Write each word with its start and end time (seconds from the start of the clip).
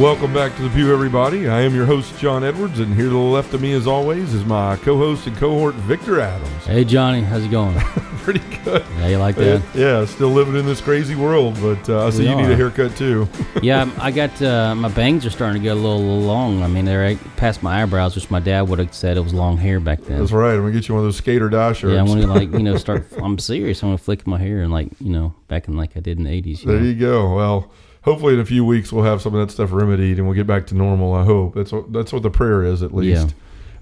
Welcome 0.00 0.34
back 0.34 0.56
to 0.56 0.62
the 0.62 0.70
Pew, 0.70 0.92
everybody. 0.92 1.48
I 1.48 1.60
am 1.60 1.72
your 1.72 1.86
host, 1.86 2.18
John 2.18 2.42
Edwards, 2.42 2.80
and 2.80 2.92
here 2.92 3.04
to 3.04 3.10
the 3.10 3.16
left 3.16 3.54
of 3.54 3.62
me, 3.62 3.74
as 3.74 3.86
always, 3.86 4.34
is 4.34 4.44
my 4.44 4.74
co-host 4.78 5.28
and 5.28 5.36
cohort, 5.36 5.76
Victor 5.76 6.20
Adams. 6.20 6.66
Hey, 6.66 6.84
Johnny, 6.84 7.20
how's 7.20 7.44
it 7.44 7.52
going? 7.52 7.78
Pretty 8.24 8.40
good. 8.64 8.84
Yeah, 8.98 9.06
you 9.06 9.18
like 9.18 9.36
that? 9.36 9.62
Yeah, 9.72 10.04
still 10.04 10.30
living 10.30 10.56
in 10.56 10.66
this 10.66 10.80
crazy 10.80 11.14
world, 11.14 11.56
but 11.60 11.88
uh, 11.88 12.06
I 12.06 12.10
see 12.10 12.28
you 12.28 12.34
need 12.34 12.50
a 12.50 12.56
haircut 12.56 12.96
too. 12.96 13.28
yeah, 13.62 13.88
I 13.98 14.10
got 14.10 14.42
uh, 14.42 14.74
my 14.74 14.88
bangs 14.88 15.24
are 15.26 15.30
starting 15.30 15.62
to 15.62 15.64
get 15.64 15.72
a 15.72 15.80
little, 15.80 16.00
little 16.00 16.22
long. 16.22 16.64
I 16.64 16.66
mean, 16.66 16.86
they're 16.86 17.14
past 17.36 17.62
my 17.62 17.80
eyebrows, 17.80 18.16
which 18.16 18.28
my 18.32 18.40
dad 18.40 18.62
would 18.62 18.80
have 18.80 18.92
said 18.92 19.16
it 19.16 19.20
was 19.20 19.32
long 19.32 19.56
hair 19.56 19.78
back 19.78 20.00
then. 20.00 20.18
That's 20.18 20.32
right. 20.32 20.54
I'm 20.54 20.62
gonna 20.62 20.72
get 20.72 20.88
you 20.88 20.94
one 20.94 21.04
of 21.04 21.06
those 21.06 21.18
skater 21.18 21.48
die 21.48 21.72
shirts. 21.72 21.94
Yeah, 21.94 22.00
I 22.00 22.02
want 22.02 22.20
to 22.20 22.26
like 22.26 22.50
you 22.50 22.64
know 22.64 22.76
start. 22.78 23.06
I'm 23.22 23.38
serious. 23.38 23.80
I'm 23.82 23.90
gonna 23.90 23.98
flick 23.98 24.26
my 24.26 24.38
hair 24.38 24.62
and 24.62 24.72
like 24.72 24.88
you 24.98 25.12
know 25.12 25.34
back 25.46 25.68
in 25.68 25.76
like 25.76 25.96
I 25.96 26.00
did 26.00 26.18
in 26.18 26.24
the 26.24 26.30
80s. 26.30 26.62
You 26.62 26.66
there 26.66 26.80
know? 26.80 26.86
you 26.86 26.94
go. 26.94 27.34
Well, 27.36 27.70
hopefully 28.04 28.34
in 28.34 28.40
a 28.40 28.44
few 28.44 28.64
weeks 28.64 28.92
we'll 28.92 29.04
have 29.04 29.20
some 29.22 29.34
of 29.34 29.46
that 29.46 29.52
stuff 29.52 29.72
remedied 29.72 30.18
and 30.18 30.26
we'll 30.26 30.36
get 30.36 30.46
back 30.46 30.66
to 30.68 30.74
normal. 30.74 31.12
I 31.14 31.24
hope 31.24 31.54
that's 31.54 31.72
what 31.72 31.92
that's 31.92 32.12
what 32.12 32.22
the 32.22 32.30
prayer 32.30 32.62
is 32.64 32.82
at 32.82 32.94
least. 32.94 33.34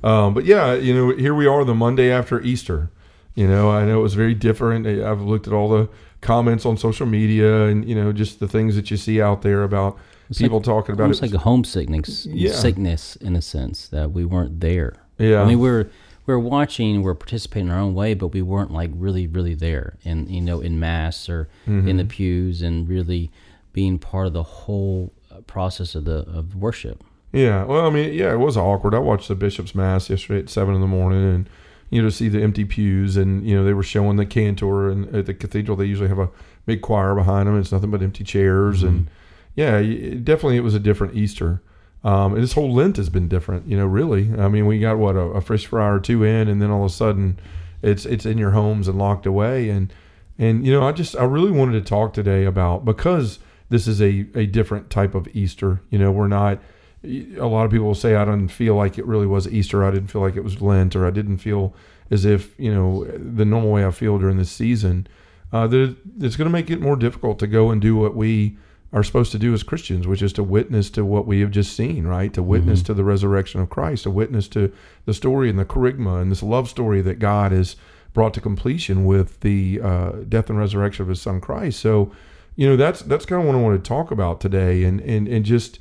Um, 0.04 0.34
but 0.34 0.44
yeah, 0.44 0.74
you 0.74 0.94
know, 0.94 1.14
here 1.16 1.34
we 1.34 1.46
are 1.46 1.64
the 1.64 1.74
Monday 1.74 2.10
after 2.10 2.40
Easter. 2.40 2.90
You 3.34 3.46
know, 3.46 3.70
I 3.70 3.84
know 3.84 4.00
it 4.00 4.02
was 4.02 4.14
very 4.14 4.34
different. 4.34 4.86
I- 4.86 5.08
I've 5.10 5.22
looked 5.22 5.46
at 5.46 5.52
all 5.52 5.68
the 5.68 5.88
comments 6.20 6.64
on 6.66 6.76
social 6.76 7.06
media 7.06 7.64
and 7.66 7.88
you 7.88 7.94
know 7.94 8.12
just 8.12 8.38
the 8.40 8.48
things 8.48 8.76
that 8.76 8.90
you 8.90 8.96
see 8.96 9.20
out 9.20 9.42
there 9.42 9.62
about 9.64 9.96
It's 10.28 10.38
people 10.38 10.58
like- 10.58 10.64
talking 10.66 10.92
about 10.94 11.04
Almost 11.04 11.22
it. 11.22 11.26
like 11.26 11.34
a 11.34 11.38
homesickness, 11.44 12.26
Yeah. 12.26 12.52
sickness 12.52 13.16
in 13.16 13.34
a 13.36 13.42
sense 13.42 13.88
that 13.88 14.12
we 14.12 14.24
weren't 14.24 14.60
there. 14.60 14.94
Yeah. 15.18 15.42
I 15.42 15.46
mean, 15.46 15.58
we're 15.60 15.88
we're 16.24 16.38
watching, 16.38 17.02
we're 17.02 17.14
participating 17.16 17.66
in 17.68 17.72
our 17.74 17.80
own 17.80 17.94
way, 17.94 18.14
but 18.14 18.28
we 18.28 18.42
weren't 18.42 18.70
like 18.72 18.90
really, 18.94 19.26
really 19.26 19.54
there, 19.54 19.94
and 20.04 20.30
you 20.30 20.40
know, 20.40 20.60
in 20.60 20.78
mass 20.78 21.28
or 21.28 21.48
in 21.66 21.82
Mm-hmm. 21.82 21.96
the 21.96 22.04
pews, 22.04 22.62
and 22.62 22.88
really 22.88 23.30
being 23.72 23.98
part 23.98 24.26
of 24.26 24.32
the 24.32 24.42
whole 24.42 25.12
uh, 25.30 25.40
process 25.42 25.94
of 25.94 26.04
the 26.04 26.18
of 26.28 26.54
worship. 26.54 27.02
Yeah, 27.32 27.64
well, 27.64 27.86
I 27.86 27.90
mean, 27.90 28.12
yeah, 28.12 28.32
it 28.32 28.38
was 28.38 28.56
awkward. 28.56 28.94
I 28.94 28.98
watched 28.98 29.28
the 29.28 29.34
bishop's 29.34 29.74
mass 29.74 30.10
yesterday 30.10 30.40
at 30.40 30.50
seven 30.50 30.74
in 30.74 30.82
the 30.82 30.86
morning, 30.86 31.22
and 31.22 31.50
you 31.88 32.02
know, 32.02 32.08
to 32.08 32.14
see 32.14 32.28
the 32.28 32.42
empty 32.42 32.64
pews, 32.64 33.16
and 33.16 33.46
you 33.46 33.56
know, 33.56 33.64
they 33.64 33.72
were 33.72 33.82
showing 33.82 34.16
the 34.16 34.26
cantor, 34.26 34.90
and 34.90 35.14
at 35.14 35.26
the 35.26 35.34
cathedral 35.34 35.76
they 35.76 35.86
usually 35.86 36.08
have 36.08 36.18
a 36.18 36.28
big 36.66 36.82
choir 36.82 37.14
behind 37.14 37.48
them. 37.48 37.58
It's 37.58 37.72
nothing 37.72 37.90
but 37.90 38.02
empty 38.02 38.24
chairs, 38.24 38.82
and 38.82 39.08
yeah, 39.54 39.78
it, 39.78 40.24
definitely 40.24 40.58
it 40.58 40.62
was 40.62 40.74
a 40.74 40.80
different 40.80 41.14
Easter. 41.14 41.62
Um, 42.04 42.34
and 42.34 42.42
this 42.42 42.54
whole 42.54 42.72
Lent 42.72 42.96
has 42.96 43.08
been 43.08 43.28
different, 43.28 43.66
you 43.66 43.76
know. 43.76 43.86
Really, 43.86 44.32
I 44.38 44.48
mean, 44.48 44.66
we 44.66 44.80
got 44.80 44.98
what 44.98 45.16
a, 45.16 45.20
a 45.20 45.40
fresh 45.40 45.66
fry 45.66 45.88
or 45.88 46.00
two 46.00 46.24
in, 46.24 46.48
and 46.48 46.60
then 46.60 46.70
all 46.70 46.84
of 46.84 46.90
a 46.90 46.94
sudden, 46.94 47.38
it's 47.80 48.04
it's 48.04 48.26
in 48.26 48.38
your 48.38 48.50
homes 48.50 48.88
and 48.88 48.98
locked 48.98 49.24
away, 49.24 49.70
and 49.70 49.92
and 50.38 50.66
you 50.66 50.72
know, 50.72 50.86
I 50.86 50.92
just 50.92 51.16
I 51.16 51.24
really 51.24 51.52
wanted 51.52 51.72
to 51.72 51.88
talk 51.88 52.12
today 52.12 52.44
about 52.44 52.84
because 52.84 53.38
this 53.72 53.88
is 53.88 54.00
a 54.00 54.26
a 54.34 54.46
different 54.46 54.90
type 54.90 55.14
of 55.14 55.26
Easter. 55.34 55.80
You 55.90 55.98
know, 55.98 56.12
we're 56.12 56.28
not 56.28 56.60
a 57.04 57.46
lot 57.46 57.64
of 57.64 57.70
people 57.70 57.86
will 57.86 57.94
say 57.94 58.14
I 58.14 58.24
didn't 58.24 58.48
feel 58.48 58.76
like 58.76 58.98
it 58.98 59.06
really 59.06 59.26
was 59.26 59.48
Easter. 59.48 59.84
I 59.84 59.90
didn't 59.90 60.08
feel 60.08 60.20
like 60.20 60.36
it 60.36 60.44
was 60.44 60.60
Lent, 60.60 60.94
or 60.94 61.06
I 61.06 61.10
didn't 61.10 61.38
feel 61.38 61.74
as 62.10 62.24
if 62.24 62.58
you 62.60 62.72
know 62.72 63.04
the 63.04 63.44
normal 63.44 63.72
way 63.72 63.84
I 63.84 63.90
feel 63.90 64.18
during 64.18 64.36
this 64.36 64.50
season. 64.50 65.06
Uh, 65.52 65.66
that 65.66 65.96
it's 66.20 66.36
going 66.36 66.46
to 66.46 66.52
make 66.52 66.70
it 66.70 66.80
more 66.80 66.96
difficult 66.96 67.38
to 67.38 67.46
go 67.46 67.70
and 67.70 67.80
do 67.80 67.96
what 67.96 68.14
we 68.14 68.56
are 68.92 69.02
supposed 69.02 69.32
to 69.32 69.38
do 69.38 69.54
as 69.54 69.62
Christians, 69.62 70.06
which 70.06 70.22
is 70.22 70.32
to 70.34 70.42
witness 70.42 70.90
to 70.90 71.04
what 71.04 71.26
we 71.26 71.40
have 71.40 71.50
just 71.50 71.74
seen, 71.74 72.06
right? 72.06 72.32
To 72.34 72.42
witness 72.42 72.82
to 72.82 72.94
the 72.94 73.04
resurrection 73.04 73.60
of 73.60 73.70
Christ, 73.70 74.02
to 74.02 74.10
witness 74.10 74.48
to 74.48 74.72
the 75.06 75.14
story 75.14 75.48
and 75.48 75.58
the 75.58 75.64
kerygma 75.64 76.20
and 76.20 76.30
this 76.30 76.42
love 76.42 76.68
story 76.68 77.00
that 77.02 77.18
God 77.18 77.52
has 77.52 77.76
brought 78.12 78.34
to 78.34 78.40
completion 78.40 79.06
with 79.06 79.40
the 79.40 79.80
uh, 79.82 80.10
death 80.28 80.50
and 80.50 80.58
resurrection 80.58 81.02
of 81.02 81.08
His 81.08 81.22
Son 81.22 81.40
Christ. 81.40 81.80
So, 81.80 82.12
you 82.56 82.68
know, 82.68 82.76
that's 82.76 83.02
that's 83.02 83.24
kind 83.26 83.40
of 83.42 83.46
what 83.48 83.56
I 83.56 83.60
want 83.60 83.82
to 83.82 83.88
talk 83.88 84.10
about 84.10 84.40
today, 84.40 84.84
and 84.84 85.00
and 85.00 85.26
and 85.28 85.44
just 85.44 85.78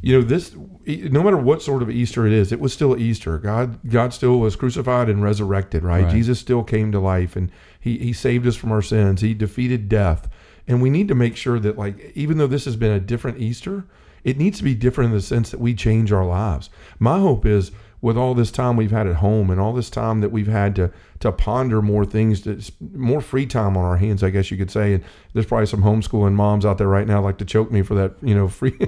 you 0.00 0.16
know 0.16 0.22
this 0.22 0.54
no 0.54 1.22
matter 1.22 1.36
what 1.36 1.60
sort 1.60 1.82
of 1.82 1.90
easter 1.90 2.24
it 2.26 2.32
is 2.32 2.52
it 2.52 2.60
was 2.60 2.72
still 2.72 2.96
easter. 2.96 3.36
God 3.38 3.78
god 3.90 4.12
still 4.14 4.38
was 4.38 4.54
crucified 4.54 5.08
and 5.08 5.22
resurrected 5.24 5.82
right, 5.82 6.04
Right. 6.04 6.12
jesus 6.12 6.38
still 6.38 6.62
came 6.62 6.92
to 6.92 7.00
life 7.00 7.34
and 7.34 7.50
he, 7.80 7.98
he 7.98 8.12
saved 8.12 8.46
us 8.46 8.54
from 8.56 8.70
our 8.70 8.82
sins. 8.82 9.20
He 9.22 9.34
defeated 9.34 9.88
death. 9.88 10.28
And 10.68 10.80
we 10.82 10.88
need 10.90 11.08
to 11.08 11.14
make 11.16 11.36
sure 11.36 11.58
that 11.58 11.76
like 11.76 12.12
even 12.14 12.38
though 12.38 12.46
this 12.46 12.64
has 12.66 12.76
been 12.76 12.92
a 12.92 13.00
different 13.00 13.38
easter 13.40 13.86
it 14.22 14.36
needs 14.38 14.58
to 14.58 14.64
be 14.64 14.74
different 14.74 15.10
in 15.10 15.16
the 15.16 15.22
sense 15.22 15.50
that 15.50 15.60
we 15.60 15.74
change 15.74 16.12
our 16.12 16.24
lives. 16.26 16.70
My 17.00 17.18
hope 17.18 17.44
is 17.46 17.70
with 18.00 18.16
all 18.16 18.32
this 18.34 18.50
time 18.52 18.76
we've 18.76 18.92
had 18.92 19.06
at 19.08 19.16
home 19.16 19.50
and 19.50 19.60
all 19.60 19.72
this 19.72 19.90
time 19.90 20.20
that 20.20 20.30
we've 20.30 20.46
had 20.46 20.76
to 20.76 20.90
to 21.18 21.32
ponder 21.32 21.82
more 21.82 22.04
things 22.04 22.42
to 22.42 22.60
more 22.94 23.20
free 23.20 23.44
time 23.44 23.76
on 23.76 23.84
our 23.84 23.96
hands 23.96 24.22
i 24.22 24.30
guess 24.30 24.50
you 24.52 24.56
could 24.56 24.70
say. 24.70 24.94
And 24.94 25.04
there's 25.32 25.46
probably 25.46 25.66
some 25.66 25.82
homeschooling 25.82 26.34
moms 26.34 26.64
out 26.64 26.78
there 26.78 26.86
right 26.86 27.06
now 27.08 27.20
like 27.20 27.38
to 27.38 27.44
choke 27.44 27.72
me 27.72 27.82
for 27.82 27.94
that 27.96 28.12
you 28.22 28.34
know 28.36 28.46
free 28.60 28.78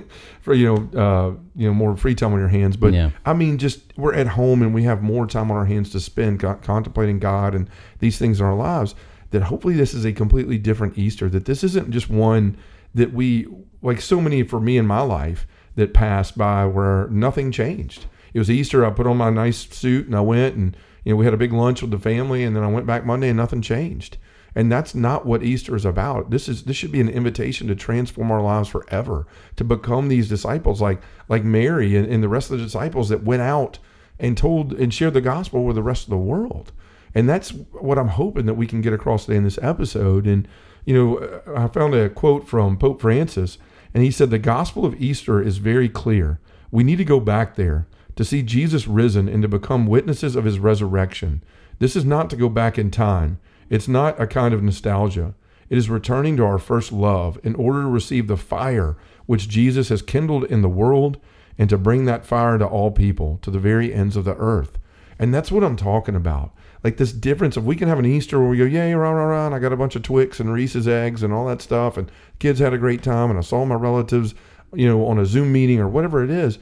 for 0.40 0.54
you 0.54 0.66
know 0.92 1.00
uh 1.00 1.36
you 1.56 1.66
know 1.66 1.74
more 1.74 1.96
free 1.96 2.14
time 2.14 2.32
on 2.32 2.38
your 2.38 2.48
hands. 2.48 2.76
But 2.76 2.92
Yeah. 2.94 3.10
i 3.26 3.32
mean 3.32 3.58
just 3.58 3.80
we're 3.98 4.14
at 4.14 4.28
home 4.28 4.62
and 4.62 4.72
we 4.72 4.84
have 4.84 5.02
more 5.02 5.26
time 5.26 5.50
on 5.50 5.56
our 5.56 5.66
hands 5.66 5.90
to 5.90 6.00
spend 6.00 6.38
co- 6.40 6.54
contemplating 6.62 7.18
god 7.18 7.54
and 7.54 7.68
these 7.98 8.16
things 8.18 8.38
in 8.40 8.46
our 8.46 8.54
lives 8.54 8.94
that 9.32 9.42
hopefully 9.42 9.74
this 9.74 9.92
is 9.94 10.04
a 10.04 10.12
completely 10.12 10.58
different 10.58 10.96
easter 10.98 11.28
that 11.28 11.44
this 11.46 11.64
isn't 11.64 11.90
just 11.90 12.08
one 12.08 12.56
that 12.94 13.12
we 13.12 13.46
like 13.82 14.00
so 14.00 14.20
many 14.20 14.42
for 14.44 14.60
me 14.60 14.76
in 14.76 14.86
my 14.86 15.00
life 15.00 15.46
that 15.76 15.94
passed 15.94 16.36
by 16.38 16.64
where 16.66 17.06
nothing 17.08 17.50
changed 17.52 18.06
it 18.32 18.38
was 18.38 18.50
Easter. 18.50 18.84
I 18.84 18.90
put 18.90 19.06
on 19.06 19.16
my 19.16 19.30
nice 19.30 19.68
suit 19.68 20.06
and 20.06 20.16
I 20.16 20.20
went 20.20 20.56
and 20.56 20.76
you 21.04 21.12
know 21.12 21.16
we 21.16 21.24
had 21.24 21.34
a 21.34 21.38
big 21.38 21.52
lunch 21.52 21.82
with 21.82 21.90
the 21.90 21.98
family 21.98 22.44
and 22.44 22.54
then 22.54 22.62
I 22.62 22.68
went 22.68 22.86
back 22.86 23.04
Monday 23.04 23.28
and 23.28 23.36
nothing 23.36 23.62
changed. 23.62 24.18
And 24.54 24.70
that's 24.70 24.94
not 24.96 25.26
what 25.26 25.44
Easter 25.44 25.76
is 25.76 25.84
about. 25.84 26.30
This 26.30 26.48
is 26.48 26.64
this 26.64 26.76
should 26.76 26.92
be 26.92 27.00
an 27.00 27.08
invitation 27.08 27.68
to 27.68 27.74
transform 27.74 28.30
our 28.30 28.42
lives 28.42 28.68
forever, 28.68 29.26
to 29.56 29.64
become 29.64 30.08
these 30.08 30.28
disciples 30.28 30.80
like 30.80 31.00
like 31.28 31.44
Mary 31.44 31.96
and, 31.96 32.06
and 32.06 32.22
the 32.22 32.28
rest 32.28 32.50
of 32.50 32.58
the 32.58 32.64
disciples 32.64 33.08
that 33.10 33.22
went 33.22 33.42
out 33.42 33.78
and 34.18 34.36
told 34.36 34.72
and 34.72 34.92
shared 34.92 35.14
the 35.14 35.20
gospel 35.20 35.64
with 35.64 35.76
the 35.76 35.82
rest 35.82 36.04
of 36.04 36.10
the 36.10 36.16
world. 36.16 36.72
And 37.14 37.28
that's 37.28 37.50
what 37.50 37.98
I'm 37.98 38.08
hoping 38.08 38.46
that 38.46 38.54
we 38.54 38.66
can 38.66 38.80
get 38.80 38.92
across 38.92 39.24
today 39.24 39.36
in 39.36 39.44
this 39.44 39.58
episode. 39.62 40.26
And 40.26 40.46
you 40.84 40.94
know, 40.94 41.42
I 41.56 41.68
found 41.68 41.94
a 41.94 42.08
quote 42.08 42.48
from 42.48 42.76
Pope 42.76 43.00
Francis, 43.00 43.58
and 43.94 44.02
he 44.02 44.10
said 44.10 44.30
the 44.30 44.38
gospel 44.38 44.84
of 44.84 45.00
Easter 45.00 45.42
is 45.42 45.58
very 45.58 45.88
clear. 45.88 46.40
We 46.70 46.84
need 46.84 46.96
to 46.96 47.04
go 47.04 47.20
back 47.20 47.56
there 47.56 47.86
to 48.20 48.24
see 48.26 48.42
Jesus 48.42 48.86
risen 48.86 49.30
and 49.30 49.40
to 49.40 49.48
become 49.48 49.86
witnesses 49.86 50.36
of 50.36 50.44
his 50.44 50.58
resurrection. 50.58 51.42
This 51.78 51.96
is 51.96 52.04
not 52.04 52.28
to 52.28 52.36
go 52.36 52.50
back 52.50 52.76
in 52.76 52.90
time. 52.90 53.40
It's 53.70 53.88
not 53.88 54.20
a 54.20 54.26
kind 54.26 54.52
of 54.52 54.62
nostalgia. 54.62 55.32
It 55.70 55.78
is 55.78 55.88
returning 55.88 56.36
to 56.36 56.44
our 56.44 56.58
first 56.58 56.92
love 56.92 57.40
in 57.42 57.54
order 57.54 57.80
to 57.80 57.88
receive 57.88 58.26
the 58.26 58.36
fire 58.36 58.98
which 59.24 59.48
Jesus 59.48 59.88
has 59.88 60.02
kindled 60.02 60.44
in 60.44 60.60
the 60.60 60.68
world 60.68 61.16
and 61.56 61.70
to 61.70 61.78
bring 61.78 62.04
that 62.04 62.26
fire 62.26 62.58
to 62.58 62.66
all 62.66 62.90
people, 62.90 63.38
to 63.40 63.50
the 63.50 63.58
very 63.58 63.94
ends 63.94 64.16
of 64.16 64.26
the 64.26 64.36
earth. 64.36 64.76
And 65.18 65.32
that's 65.32 65.50
what 65.50 65.64
I'm 65.64 65.76
talking 65.76 66.14
about. 66.14 66.52
Like 66.84 66.98
this 66.98 67.12
difference 67.14 67.56
of 67.56 67.64
we 67.64 67.74
can 67.74 67.88
have 67.88 67.98
an 67.98 68.04
Easter 68.04 68.38
where 68.38 68.50
we 68.50 68.58
go, 68.58 68.64
yay, 68.64 68.92
rah, 68.92 69.12
rah, 69.12 69.24
rah, 69.24 69.46
and 69.46 69.54
I 69.54 69.58
got 69.60 69.72
a 69.72 69.78
bunch 69.78 69.96
of 69.96 70.02
Twix 70.02 70.40
and 70.40 70.52
Reese's 70.52 70.86
eggs 70.86 71.22
and 71.22 71.32
all 71.32 71.46
that 71.46 71.62
stuff, 71.62 71.96
and 71.96 72.12
kids 72.38 72.60
had 72.60 72.74
a 72.74 72.78
great 72.78 73.02
time, 73.02 73.30
and 73.30 73.38
I 73.38 73.42
saw 73.42 73.64
my 73.64 73.76
relatives, 73.76 74.34
you 74.74 74.86
know, 74.86 75.06
on 75.06 75.18
a 75.18 75.24
Zoom 75.24 75.52
meeting 75.52 75.80
or 75.80 75.88
whatever 75.88 76.22
it 76.22 76.28
is 76.28 76.58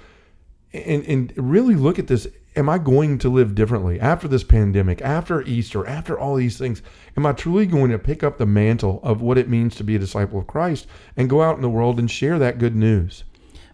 and 0.73 1.05
and 1.07 1.33
really 1.37 1.75
look 1.75 1.99
at 1.99 2.07
this 2.09 2.27
am 2.57 2.69
i 2.69 2.77
going 2.79 3.19
to 3.19 3.29
live 3.29 3.55
differently 3.55 3.99
after 4.01 4.27
this 4.29 4.45
pandemic 4.45 5.01
after 5.03 5.43
easter 5.43 5.87
after 5.87 6.19
all 6.19 6.35
these 6.37 6.59
things 6.59 6.83
am 7.17 7.25
i 7.27 7.33
truly 7.33 7.67
going 7.67 7.91
to 7.91 7.99
pick 7.99 8.23
up 8.23 8.39
the 8.39 8.47
mantle 8.47 9.01
of 9.03 9.21
what 9.23 9.39
it 9.39 9.49
means 9.49 9.75
to 9.75 9.85
be 9.85 9.97
a 9.97 9.99
disciple 9.99 10.39
of 10.41 10.47
christ 10.47 10.87
and 11.17 11.31
go 11.31 11.43
out 11.43 11.57
in 11.57 11.63
the 11.63 11.71
world 11.71 11.99
and 11.99 12.11
share 12.11 12.39
that 12.39 12.59
good 12.59 12.75
news 12.77 13.25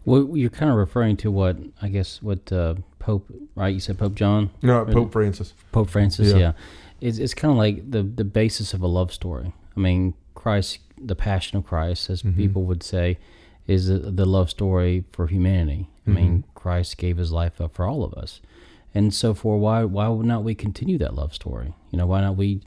Well, 0.04 0.36
you're 0.36 0.50
kind 0.50 0.70
of 0.70 0.76
referring 0.76 1.16
to 1.18 1.30
what 1.30 1.56
I 1.80 1.88
guess 1.88 2.20
what 2.22 2.52
uh, 2.52 2.74
Pope, 2.98 3.26
right? 3.54 3.72
You 3.74 3.80
said 3.80 3.98
Pope 3.98 4.14
John, 4.14 4.50
no 4.62 4.84
pope 4.84 5.12
francis 5.12 5.52
Pope 5.72 5.90
Francis. 5.90 6.32
Yeah. 6.32 6.38
Yeah, 6.38 6.52
It's 7.00 7.18
it's 7.18 7.34
kind 7.34 7.52
of 7.52 7.58
like 7.58 7.90
the 7.90 8.02
the 8.02 8.24
basis 8.24 8.72
of 8.74 8.82
a 8.82 8.86
love 8.86 9.12
story. 9.12 9.52
I 9.76 9.80
mean, 9.80 10.14
Christ, 10.34 10.78
the 10.98 11.14
Passion 11.16 11.58
of 11.58 11.64
Christ, 11.66 12.08
as 12.10 12.22
Mm-hmm. 12.22 12.36
people 12.36 12.62
would 12.64 12.82
say, 12.82 13.18
is 13.66 13.88
the, 13.88 13.98
the 13.98 14.26
love 14.26 14.50
story 14.50 15.04
for 15.12 15.26
humanity. 15.26 15.88
I 16.06 16.10
mean, 16.10 16.30
Mm-hmm. 16.38 16.50
Christ 16.54 16.98
gave 16.98 17.16
His 17.16 17.32
life 17.32 17.60
up 17.60 17.74
for 17.74 17.86
all 17.86 18.04
of 18.04 18.14
us, 18.14 18.40
and 18.94 19.12
so 19.12 19.34
for 19.34 19.58
why 19.58 19.84
why 19.84 20.08
would 20.08 20.26
not 20.26 20.44
we 20.44 20.54
continue 20.54 20.98
that 20.98 21.14
love 21.14 21.34
story? 21.34 21.74
You 21.90 21.98
know, 21.98 22.06
why 22.06 22.20
not 22.20 22.36
we 22.36 22.60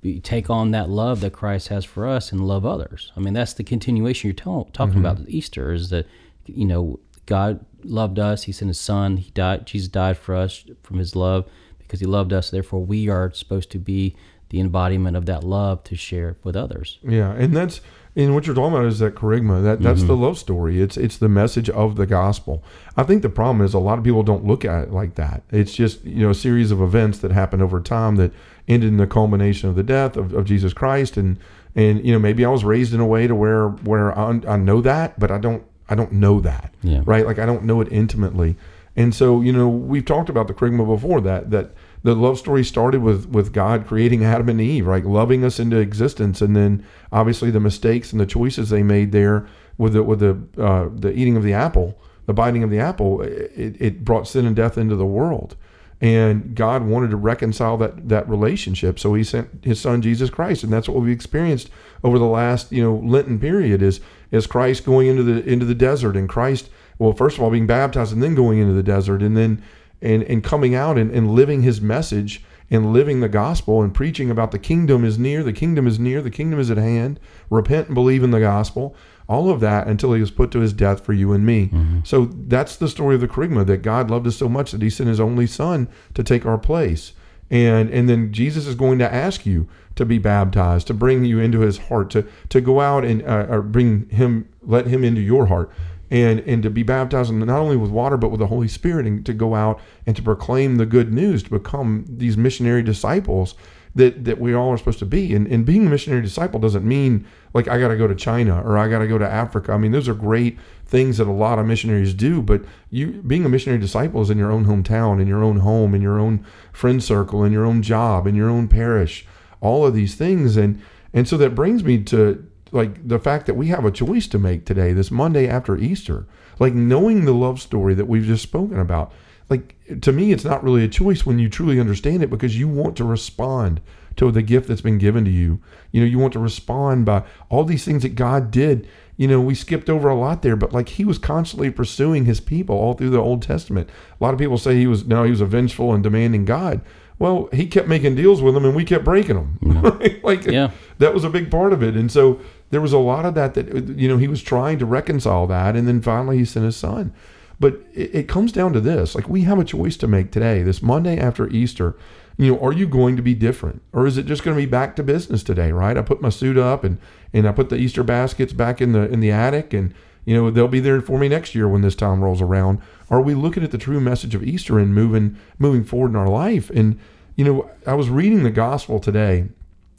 be, 0.00 0.20
take 0.20 0.50
on 0.50 0.70
that 0.72 0.88
love 0.88 1.20
that 1.20 1.32
Christ 1.32 1.68
has 1.68 1.84
for 1.84 2.06
us 2.06 2.32
and 2.32 2.46
love 2.46 2.64
others? 2.66 3.12
I 3.16 3.20
mean, 3.20 3.34
that's 3.34 3.54
the 3.54 3.64
continuation 3.64 4.28
you're 4.28 4.34
talking 4.34 4.72
Mm-hmm. 4.74 4.98
about. 5.06 5.28
Easter 5.28 5.72
is 5.72 5.90
that 5.90 6.06
you 6.46 6.64
know 6.66 6.98
God 7.26 7.64
loved 7.84 8.18
us. 8.18 8.44
He 8.44 8.52
sent 8.52 8.68
His 8.68 8.80
Son. 8.80 9.16
He 9.18 9.30
died. 9.30 9.66
Jesus 9.66 9.88
died 9.88 10.18
for 10.18 10.34
us 10.34 10.64
from 10.82 10.98
His 10.98 11.14
love 11.16 11.48
because 11.78 12.00
He 12.00 12.06
loved 12.06 12.32
us. 12.32 12.50
Therefore, 12.50 12.84
we 12.84 13.08
are 13.08 13.32
supposed 13.32 13.70
to 13.72 13.78
be 13.78 14.16
the 14.50 14.60
embodiment 14.60 15.16
of 15.16 15.26
that 15.26 15.44
love 15.44 15.82
to 15.84 15.96
share 15.96 16.36
with 16.44 16.54
others. 16.56 16.98
Yeah, 17.02 17.32
and 17.32 17.56
that's 17.56 17.80
and 18.14 18.34
what 18.34 18.46
you're 18.46 18.54
talking 18.54 18.74
about 18.74 18.86
is 18.86 18.98
that 18.98 19.14
kerygma. 19.14 19.62
That 19.62 19.80
that's 19.80 20.00
mm-hmm. 20.00 20.08
the 20.08 20.16
love 20.16 20.36
story. 20.36 20.82
It's 20.82 20.96
it's 20.96 21.16
the 21.16 21.30
message 21.30 21.70
of 21.70 21.96
the 21.96 22.06
gospel. 22.06 22.62
I 22.96 23.04
think 23.04 23.22
the 23.22 23.30
problem 23.30 23.64
is 23.64 23.72
a 23.72 23.78
lot 23.78 23.96
of 23.96 24.04
people 24.04 24.22
don't 24.22 24.44
look 24.44 24.64
at 24.64 24.84
it 24.84 24.92
like 24.92 25.14
that. 25.14 25.42
It's 25.50 25.72
just 25.72 26.04
you 26.04 26.22
know 26.22 26.30
a 26.30 26.34
series 26.34 26.70
of 26.70 26.82
events 26.82 27.18
that 27.20 27.30
happen 27.32 27.62
over 27.62 27.80
time 27.80 28.16
that 28.16 28.32
ended 28.68 28.90
in 28.90 28.96
the 28.98 29.06
culmination 29.06 29.70
of 29.70 29.76
the 29.76 29.82
death 29.82 30.16
of, 30.16 30.34
of 30.34 30.44
Jesus 30.44 30.74
Christ 30.74 31.16
and 31.16 31.38
and 31.74 32.04
you 32.04 32.12
know 32.12 32.18
maybe 32.18 32.44
I 32.44 32.50
was 32.50 32.64
raised 32.64 32.92
in 32.92 33.00
a 33.00 33.06
way 33.06 33.26
to 33.26 33.34
where 33.34 33.68
where 33.68 34.16
I, 34.16 34.40
I 34.46 34.56
know 34.56 34.82
that, 34.82 35.18
but 35.18 35.30
I 35.30 35.38
don't 35.38 35.64
I 35.88 35.94
don't 35.94 36.12
know 36.12 36.40
that. 36.40 36.74
Yeah. 36.82 37.02
Right. 37.06 37.24
Like 37.24 37.38
I 37.38 37.46
don't 37.46 37.64
know 37.64 37.80
it 37.80 37.88
intimately. 37.90 38.56
And 38.94 39.14
so 39.14 39.40
you 39.40 39.54
know 39.54 39.68
we've 39.68 40.04
talked 40.04 40.28
about 40.28 40.48
the 40.48 40.54
kerygma 40.54 40.86
before 40.86 41.22
that 41.22 41.50
that 41.50 41.70
the 42.02 42.14
love 42.14 42.38
story 42.38 42.64
started 42.64 43.02
with 43.02 43.26
with 43.28 43.52
God 43.52 43.86
creating 43.86 44.24
Adam 44.24 44.48
and 44.48 44.60
Eve, 44.60 44.86
right, 44.86 45.04
loving 45.04 45.44
us 45.44 45.58
into 45.60 45.78
existence, 45.78 46.40
and 46.42 46.56
then 46.56 46.84
obviously 47.12 47.50
the 47.50 47.60
mistakes 47.60 48.12
and 48.12 48.20
the 48.20 48.26
choices 48.26 48.70
they 48.70 48.82
made 48.82 49.12
there 49.12 49.46
with 49.78 49.92
the 49.92 50.02
with 50.02 50.20
the 50.20 50.62
uh, 50.62 50.88
the 50.92 51.12
eating 51.12 51.36
of 51.36 51.42
the 51.42 51.52
apple, 51.52 51.98
the 52.26 52.34
biting 52.34 52.62
of 52.62 52.70
the 52.70 52.80
apple, 52.80 53.22
it, 53.22 53.76
it 53.78 54.04
brought 54.04 54.26
sin 54.26 54.46
and 54.46 54.56
death 54.56 54.76
into 54.76 54.96
the 54.96 55.06
world, 55.06 55.56
and 56.00 56.56
God 56.56 56.84
wanted 56.84 57.10
to 57.10 57.16
reconcile 57.16 57.76
that 57.78 58.08
that 58.08 58.28
relationship, 58.28 58.98
so 58.98 59.14
He 59.14 59.22
sent 59.22 59.64
His 59.64 59.80
Son 59.80 60.02
Jesus 60.02 60.28
Christ, 60.28 60.64
and 60.64 60.72
that's 60.72 60.88
what 60.88 61.00
we've 61.00 61.12
experienced 61.12 61.70
over 62.02 62.18
the 62.18 62.24
last 62.24 62.72
you 62.72 62.82
know 62.82 62.96
Lenten 62.96 63.38
period 63.38 63.80
is 63.80 64.00
is 64.32 64.48
Christ 64.48 64.84
going 64.84 65.06
into 65.06 65.22
the 65.22 65.44
into 65.48 65.64
the 65.64 65.74
desert 65.74 66.16
and 66.16 66.28
Christ 66.28 66.68
well 66.98 67.12
first 67.12 67.36
of 67.36 67.44
all 67.44 67.50
being 67.50 67.66
baptized 67.66 68.12
and 68.12 68.22
then 68.22 68.34
going 68.34 68.58
into 68.58 68.74
the 68.74 68.82
desert. 68.82 69.22
And 69.22 69.36
then 69.36 69.62
and, 70.02 70.22
and 70.24 70.44
coming 70.44 70.74
out 70.74 70.98
and, 70.98 71.10
and 71.10 71.30
living 71.30 71.62
his 71.62 71.80
message 71.80 72.44
and 72.70 72.92
living 72.92 73.20
the 73.20 73.28
gospel 73.28 73.82
and 73.82 73.94
preaching 73.94 74.30
about 74.30 74.50
the 74.50 74.58
kingdom 74.58 75.04
is 75.04 75.18
near, 75.18 75.42
the 75.42 75.52
kingdom 75.52 75.86
is 75.86 75.98
near, 75.98 76.22
the 76.22 76.30
kingdom 76.30 76.58
is 76.58 76.70
at 76.70 76.78
hand. 76.78 77.20
Repent 77.50 77.88
and 77.88 77.94
believe 77.94 78.22
in 78.22 78.30
the 78.30 78.40
gospel. 78.40 78.96
All 79.28 79.50
of 79.50 79.60
that 79.60 79.86
until 79.86 80.12
he 80.14 80.20
was 80.20 80.30
put 80.30 80.50
to 80.52 80.60
his 80.60 80.72
death 80.72 81.04
for 81.04 81.12
you 81.12 81.32
and 81.32 81.46
me. 81.46 81.66
Mm-hmm. 81.66 82.00
So 82.04 82.26
that's 82.26 82.76
the 82.76 82.88
story 82.88 83.14
of 83.14 83.20
the 83.20 83.28
kerygma 83.28 83.66
that 83.66 83.82
God 83.82 84.10
loved 84.10 84.26
us 84.26 84.36
so 84.36 84.48
much 84.48 84.72
that 84.72 84.82
he 84.82 84.90
sent 84.90 85.08
his 85.08 85.20
only 85.20 85.46
son 85.46 85.88
to 86.14 86.22
take 86.22 86.44
our 86.44 86.58
place. 86.58 87.12
And 87.50 87.90
and 87.90 88.08
then 88.08 88.32
Jesus 88.32 88.66
is 88.66 88.74
going 88.74 88.98
to 88.98 89.14
ask 89.14 89.44
you 89.44 89.68
to 89.96 90.06
be 90.06 90.18
baptized, 90.18 90.86
to 90.86 90.94
bring 90.94 91.24
you 91.24 91.38
into 91.38 91.60
his 91.60 91.76
heart, 91.76 92.10
to 92.10 92.26
to 92.48 92.60
go 92.62 92.80
out 92.80 93.04
and 93.04 93.22
uh, 93.22 93.46
or 93.48 93.62
bring 93.62 94.08
him, 94.08 94.48
let 94.62 94.86
him 94.86 95.04
into 95.04 95.20
your 95.20 95.46
heart 95.46 95.70
and 96.12 96.40
and 96.40 96.62
to 96.62 96.70
be 96.70 96.82
baptized 96.82 97.32
not 97.32 97.58
only 97.58 97.76
with 97.76 97.90
water 97.90 98.16
but 98.16 98.30
with 98.30 98.38
the 98.38 98.46
Holy 98.46 98.68
Spirit 98.68 99.06
and 99.06 99.24
to 99.24 99.32
go 99.32 99.54
out 99.54 99.80
and 100.06 100.14
to 100.14 100.22
proclaim 100.22 100.76
the 100.76 100.86
good 100.86 101.12
news 101.12 101.42
to 101.42 101.50
become 101.50 102.04
these 102.06 102.36
missionary 102.36 102.82
disciples 102.82 103.54
that 103.94 104.24
that 104.24 104.38
we 104.38 104.54
all 104.54 104.70
are 104.70 104.76
supposed 104.76 104.98
to 104.98 105.06
be. 105.06 105.34
And, 105.34 105.46
and 105.46 105.64
being 105.64 105.86
a 105.86 105.90
missionary 105.90 106.22
disciple 106.22 106.60
doesn't 106.60 106.86
mean 106.86 107.26
like 107.54 107.66
I 107.66 107.78
got 107.78 107.88
to 107.88 107.96
go 107.96 108.06
to 108.06 108.14
China 108.14 108.62
or 108.62 108.76
I 108.76 108.88
got 108.88 108.98
to 108.98 109.08
go 109.08 109.16
to 109.16 109.28
Africa. 109.28 109.72
I 109.72 109.78
mean 109.78 109.92
those 109.92 110.08
are 110.08 110.14
great 110.14 110.58
things 110.84 111.16
that 111.16 111.26
a 111.26 111.32
lot 111.32 111.58
of 111.58 111.64
missionaries 111.64 112.12
do 112.12 112.42
but 112.42 112.62
you 112.90 113.22
being 113.26 113.46
a 113.46 113.48
missionary 113.48 113.80
disciple 113.80 114.20
is 114.20 114.28
in 114.28 114.36
your 114.36 114.52
own 114.52 114.66
hometown 114.66 115.22
in 115.22 115.26
your 115.26 115.42
own 115.42 115.60
home 115.60 115.94
in 115.94 116.02
your 116.02 116.20
own 116.20 116.44
friend 116.70 117.02
circle 117.02 117.42
in 117.42 117.52
your 117.52 117.64
own 117.64 117.80
job 117.80 118.26
in 118.26 118.34
your 118.34 118.50
own 118.50 118.68
parish 118.68 119.24
all 119.62 119.86
of 119.86 119.94
these 119.94 120.14
things. 120.14 120.58
And 120.58 120.82
and 121.14 121.26
so 121.26 121.38
that 121.38 121.54
brings 121.54 121.82
me 121.82 122.02
to 122.04 122.46
like 122.72 123.06
the 123.06 123.18
fact 123.18 123.46
that 123.46 123.54
we 123.54 123.68
have 123.68 123.84
a 123.84 123.90
choice 123.90 124.26
to 124.28 124.38
make 124.38 124.64
today, 124.64 124.92
this 124.92 125.10
Monday 125.10 125.46
after 125.46 125.76
Easter, 125.76 126.26
like 126.58 126.74
knowing 126.74 127.24
the 127.24 127.32
love 127.32 127.60
story 127.60 127.94
that 127.94 128.08
we've 128.08 128.24
just 128.24 128.42
spoken 128.42 128.80
about. 128.80 129.12
Like 129.48 129.76
to 130.00 130.12
me, 130.12 130.32
it's 130.32 130.44
not 130.44 130.64
really 130.64 130.84
a 130.84 130.88
choice 130.88 131.26
when 131.26 131.38
you 131.38 131.48
truly 131.48 131.78
understand 131.78 132.22
it 132.22 132.30
because 132.30 132.58
you 132.58 132.68
want 132.68 132.96
to 132.96 133.04
respond 133.04 133.80
to 134.16 134.30
the 134.30 134.42
gift 134.42 134.68
that's 134.68 134.80
been 134.80 134.98
given 134.98 135.24
to 135.24 135.30
you. 135.30 135.60
You 135.90 136.00
know, 136.00 136.06
you 136.06 136.18
want 136.18 136.32
to 136.34 136.38
respond 136.38 137.04
by 137.04 137.24
all 137.48 137.64
these 137.64 137.84
things 137.84 138.02
that 138.02 138.14
God 138.14 138.50
did. 138.50 138.88
You 139.16 139.28
know, 139.28 139.40
we 139.40 139.54
skipped 139.54 139.90
over 139.90 140.08
a 140.08 140.14
lot 140.14 140.42
there, 140.42 140.56
but 140.56 140.72
like 140.72 140.90
he 140.90 141.04
was 141.04 141.18
constantly 141.18 141.70
pursuing 141.70 142.24
his 142.24 142.40
people 142.40 142.76
all 142.76 142.94
through 142.94 143.10
the 143.10 143.18
Old 143.18 143.42
Testament. 143.42 143.90
A 144.18 144.24
lot 144.24 144.32
of 144.32 144.40
people 144.40 144.58
say 144.58 144.76
he 144.76 144.86
was 144.86 145.04
no, 145.06 145.24
he 145.24 145.30
was 145.30 145.40
a 145.40 145.46
vengeful 145.46 145.92
and 145.92 146.02
demanding 146.02 146.44
God. 146.44 146.80
Well, 147.18 147.48
he 147.52 147.66
kept 147.66 147.86
making 147.86 148.16
deals 148.16 148.42
with 148.42 148.54
them 148.54 148.64
and 148.64 148.74
we 148.74 148.84
kept 148.84 149.04
breaking 149.04 149.36
them. 149.36 149.58
Yeah. 149.62 150.16
like 150.22 150.44
yeah. 150.44 150.70
that 150.98 151.14
was 151.14 151.24
a 151.24 151.30
big 151.30 151.50
part 151.50 151.72
of 151.72 151.82
it. 151.82 151.94
And 151.94 152.10
so 152.10 152.40
there 152.72 152.80
was 152.80 152.94
a 152.94 152.98
lot 152.98 153.26
of 153.26 153.34
that 153.34 153.52
that 153.54 153.98
you 153.98 154.08
know 154.08 154.16
he 154.16 154.26
was 154.26 154.42
trying 154.42 154.78
to 154.78 154.86
reconcile 154.86 155.46
that 155.46 155.76
and 155.76 155.86
then 155.86 156.00
finally 156.00 156.38
he 156.38 156.44
sent 156.44 156.64
his 156.64 156.76
son. 156.76 157.12
But 157.60 157.74
it, 157.94 158.14
it, 158.14 158.28
comes 158.28 158.50
down 158.50 158.72
to 158.72 158.80
this 158.80 159.14
like 159.14 159.28
we 159.28 159.42
have 159.42 159.58
a 159.58 159.64
choice 159.64 159.96
to 159.98 160.08
make 160.08 160.32
today 160.32 160.62
this 160.62 160.82
monday 160.82 161.18
after 161.18 161.48
easter. 161.48 161.94
You 162.38 162.52
know 162.52 162.60
are 162.60 162.72
you 162.72 162.88
going 162.88 163.14
to 163.16 163.22
be 163.22 163.34
different? 163.34 163.82
Or 163.92 164.06
is 164.06 164.16
it 164.16 164.26
just 164.26 164.42
going 164.42 164.56
to 164.56 164.60
be 164.60 164.68
back 164.68 164.96
to 164.96 165.02
business 165.02 165.42
today 165.42 165.70
right? 165.70 165.96
I 165.96 166.02
put 166.02 166.22
my 166.22 166.30
suit 166.30 166.56
up 166.56 166.82
and 166.82 166.98
and 167.32 167.46
i 167.46 167.52
put 167.52 167.68
the 167.68 167.76
easter 167.76 168.02
baskets 168.02 168.54
back 168.54 168.80
in 168.80 168.92
the 168.92 169.02
in 169.12 169.20
the 169.20 169.30
attic 169.30 169.74
and 169.74 169.94
you 170.24 170.34
know 170.34 170.50
they'll 170.50 170.66
be 170.66 170.80
there 170.80 171.00
for 171.02 171.18
me 171.18 171.28
next 171.28 171.54
year 171.54 171.68
when 171.68 171.82
this 171.82 171.94
time 171.94 172.24
rolls 172.24 172.40
around. 172.40 172.80
Are 173.10 173.20
we 173.20 173.34
looking 173.34 173.62
at 173.62 173.70
the 173.70 173.78
true 173.78 174.00
message 174.00 174.34
of 174.34 174.42
easter 174.42 174.78
and 174.78 174.94
moving 174.94 175.36
moving 175.58 175.84
forward 175.84 176.10
in 176.10 176.16
our 176.16 176.28
life? 176.28 176.70
And 176.70 176.98
you 177.36 177.44
know 177.44 177.70
i 177.86 177.94
was 177.94 178.08
reading 178.08 178.42
the 178.42 178.50
gospel 178.50 178.98
today 178.98 179.48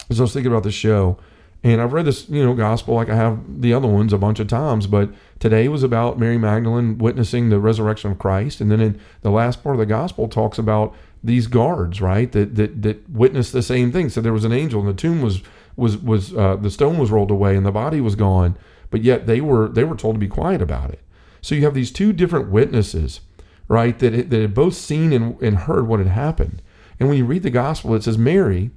as 0.10 0.20
i 0.20 0.24
was 0.24 0.34
thinking 0.34 0.52
about 0.52 0.64
the 0.64 0.72
show 0.72 1.18
and 1.64 1.82
I've 1.82 1.94
read 1.94 2.06
this, 2.06 2.28
you 2.28 2.44
know, 2.44 2.54
gospel 2.54 2.96
like 2.96 3.10
I 3.10 3.16
have 3.16 3.62
the 3.62 3.74
other 3.74 3.88
ones 3.88 4.12
a 4.12 4.18
bunch 4.18 4.40
of 4.40 4.48
times, 4.48 4.86
but 4.86 5.10
today 5.40 5.70
was 5.70 5.82
about 5.82 6.20
Mary 6.20 6.38
Magdalene 6.38 6.98
witnessing 6.98 7.50
the 7.50 7.60
resurrection 7.60 8.12
of 8.12 8.20
Christ, 8.20 8.60
and 8.60 8.70
then 8.70 8.82
in 8.82 9.00
the 9.22 9.32
last 9.32 9.64
part 9.64 9.76
of 9.76 9.80
the 9.80 9.86
gospel 9.86 10.28
talks 10.28 10.58
about 10.58 10.94
these 11.24 11.48
guards, 11.48 12.02
right, 12.02 12.30
that 12.34 12.56
that 12.56 12.82
that 12.82 13.10
witnessed 13.10 13.54
the 13.54 13.62
same 13.62 13.92
thing. 13.94 14.10
So 14.10 14.20
there 14.20 14.34
was 14.34 14.44
an 14.44 14.52
angel, 14.52 14.82
and 14.82 14.90
the 14.90 14.94
tomb 14.94 15.22
was 15.22 15.42
was 15.78 15.98
was 15.98 16.36
uh, 16.36 16.58
the 16.58 16.70
stone 16.70 16.98
was 16.98 17.12
rolled 17.12 17.32
away, 17.32 17.56
and 17.56 17.66
the 17.66 17.72
body 17.72 18.02
was 18.02 18.16
gone, 18.16 18.58
but 18.90 19.02
yet 19.02 19.26
they 19.26 19.40
were 19.40 19.70
they 19.70 19.86
were 19.86 19.96
told 19.96 20.16
to 20.16 20.20
be 20.20 20.28
quiet 20.28 20.62
about 20.62 20.92
it. 20.92 21.00
So 21.42 21.56
you 21.56 21.64
have 21.64 21.74
these 21.74 21.92
two 21.92 22.12
different 22.12 22.50
witnesses, 22.50 23.22
right, 23.70 23.98
that 24.00 24.30
that 24.30 24.42
had 24.42 24.54
both 24.54 24.76
seen 24.76 25.14
and, 25.14 25.42
and 25.42 25.60
heard 25.60 25.88
what 25.88 26.00
had 26.00 26.10
happened. 26.10 26.62
And 27.00 27.08
when 27.08 27.18
you 27.18 27.26
read 27.26 27.44
the 27.44 27.50
gospel, 27.50 27.96
it 27.96 28.04
says 28.04 28.18
Mary, 28.18 28.72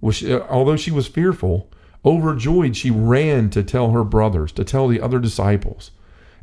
was 0.00 0.24
although 0.24 0.76
she 0.76 0.90
was 0.90 1.06
fearful 1.06 1.68
Overjoyed, 2.04 2.76
she 2.76 2.90
ran 2.90 3.50
to 3.50 3.62
tell 3.62 3.90
her 3.90 4.04
brothers, 4.04 4.52
to 4.52 4.64
tell 4.64 4.88
the 4.88 5.00
other 5.00 5.20
disciples. 5.20 5.92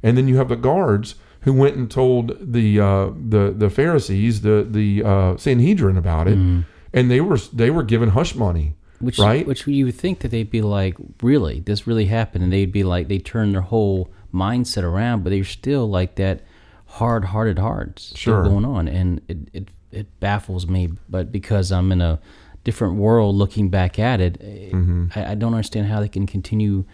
And 0.01 0.17
then 0.17 0.27
you 0.27 0.37
have 0.37 0.49
the 0.49 0.55
guards 0.55 1.15
who 1.41 1.53
went 1.53 1.75
and 1.75 1.89
told 1.89 2.37
the 2.39 2.79
uh, 2.79 3.09
the 3.15 3.53
the 3.55 3.69
Pharisees, 3.69 4.41
the 4.41 4.65
the 4.69 5.03
uh, 5.03 5.37
Sanhedrin 5.37 5.97
about 5.97 6.27
it, 6.27 6.37
mm. 6.37 6.65
and 6.93 7.11
they 7.11 7.21
were 7.21 7.37
they 7.37 7.69
were 7.69 7.83
given 7.83 8.09
hush 8.09 8.35
money. 8.35 8.75
Which, 8.99 9.17
right? 9.17 9.47
Which 9.47 9.65
you 9.65 9.85
would 9.85 9.95
think 9.95 10.19
that 10.19 10.31
they'd 10.31 10.51
be 10.51 10.61
like, 10.61 10.97
really, 11.21 11.61
this 11.61 11.87
really 11.87 12.07
happened, 12.07 12.43
and 12.43 12.51
they'd 12.51 12.71
be 12.71 12.83
like, 12.83 13.07
they 13.07 13.17
turn 13.17 13.53
their 13.53 13.61
whole 13.61 14.11
mindset 14.33 14.83
around, 14.83 15.23
but 15.23 15.29
they're 15.29 15.45
still 15.45 15.89
like 15.89 16.15
that 16.15 16.41
hard-hearted 16.85 17.59
hearts 17.59 18.17
sure. 18.17 18.43
going 18.43 18.65
on, 18.65 18.89
and 18.89 19.21
it, 19.29 19.37
it 19.53 19.67
it 19.91 20.19
baffles 20.19 20.67
me. 20.67 20.89
But 21.07 21.31
because 21.31 21.71
I'm 21.71 21.91
in 21.93 22.01
a 22.01 22.19
different 22.63 22.95
world 22.95 23.35
looking 23.35 23.69
back 23.69 23.99
at 23.99 24.19
it, 24.21 24.39
mm-hmm. 24.39 25.07
I, 25.15 25.31
I, 25.31 25.35
don't 25.35 25.53
understand 25.53 25.87
how 25.87 25.99
they 25.99 26.09
can 26.09 26.27
continue 26.27 26.85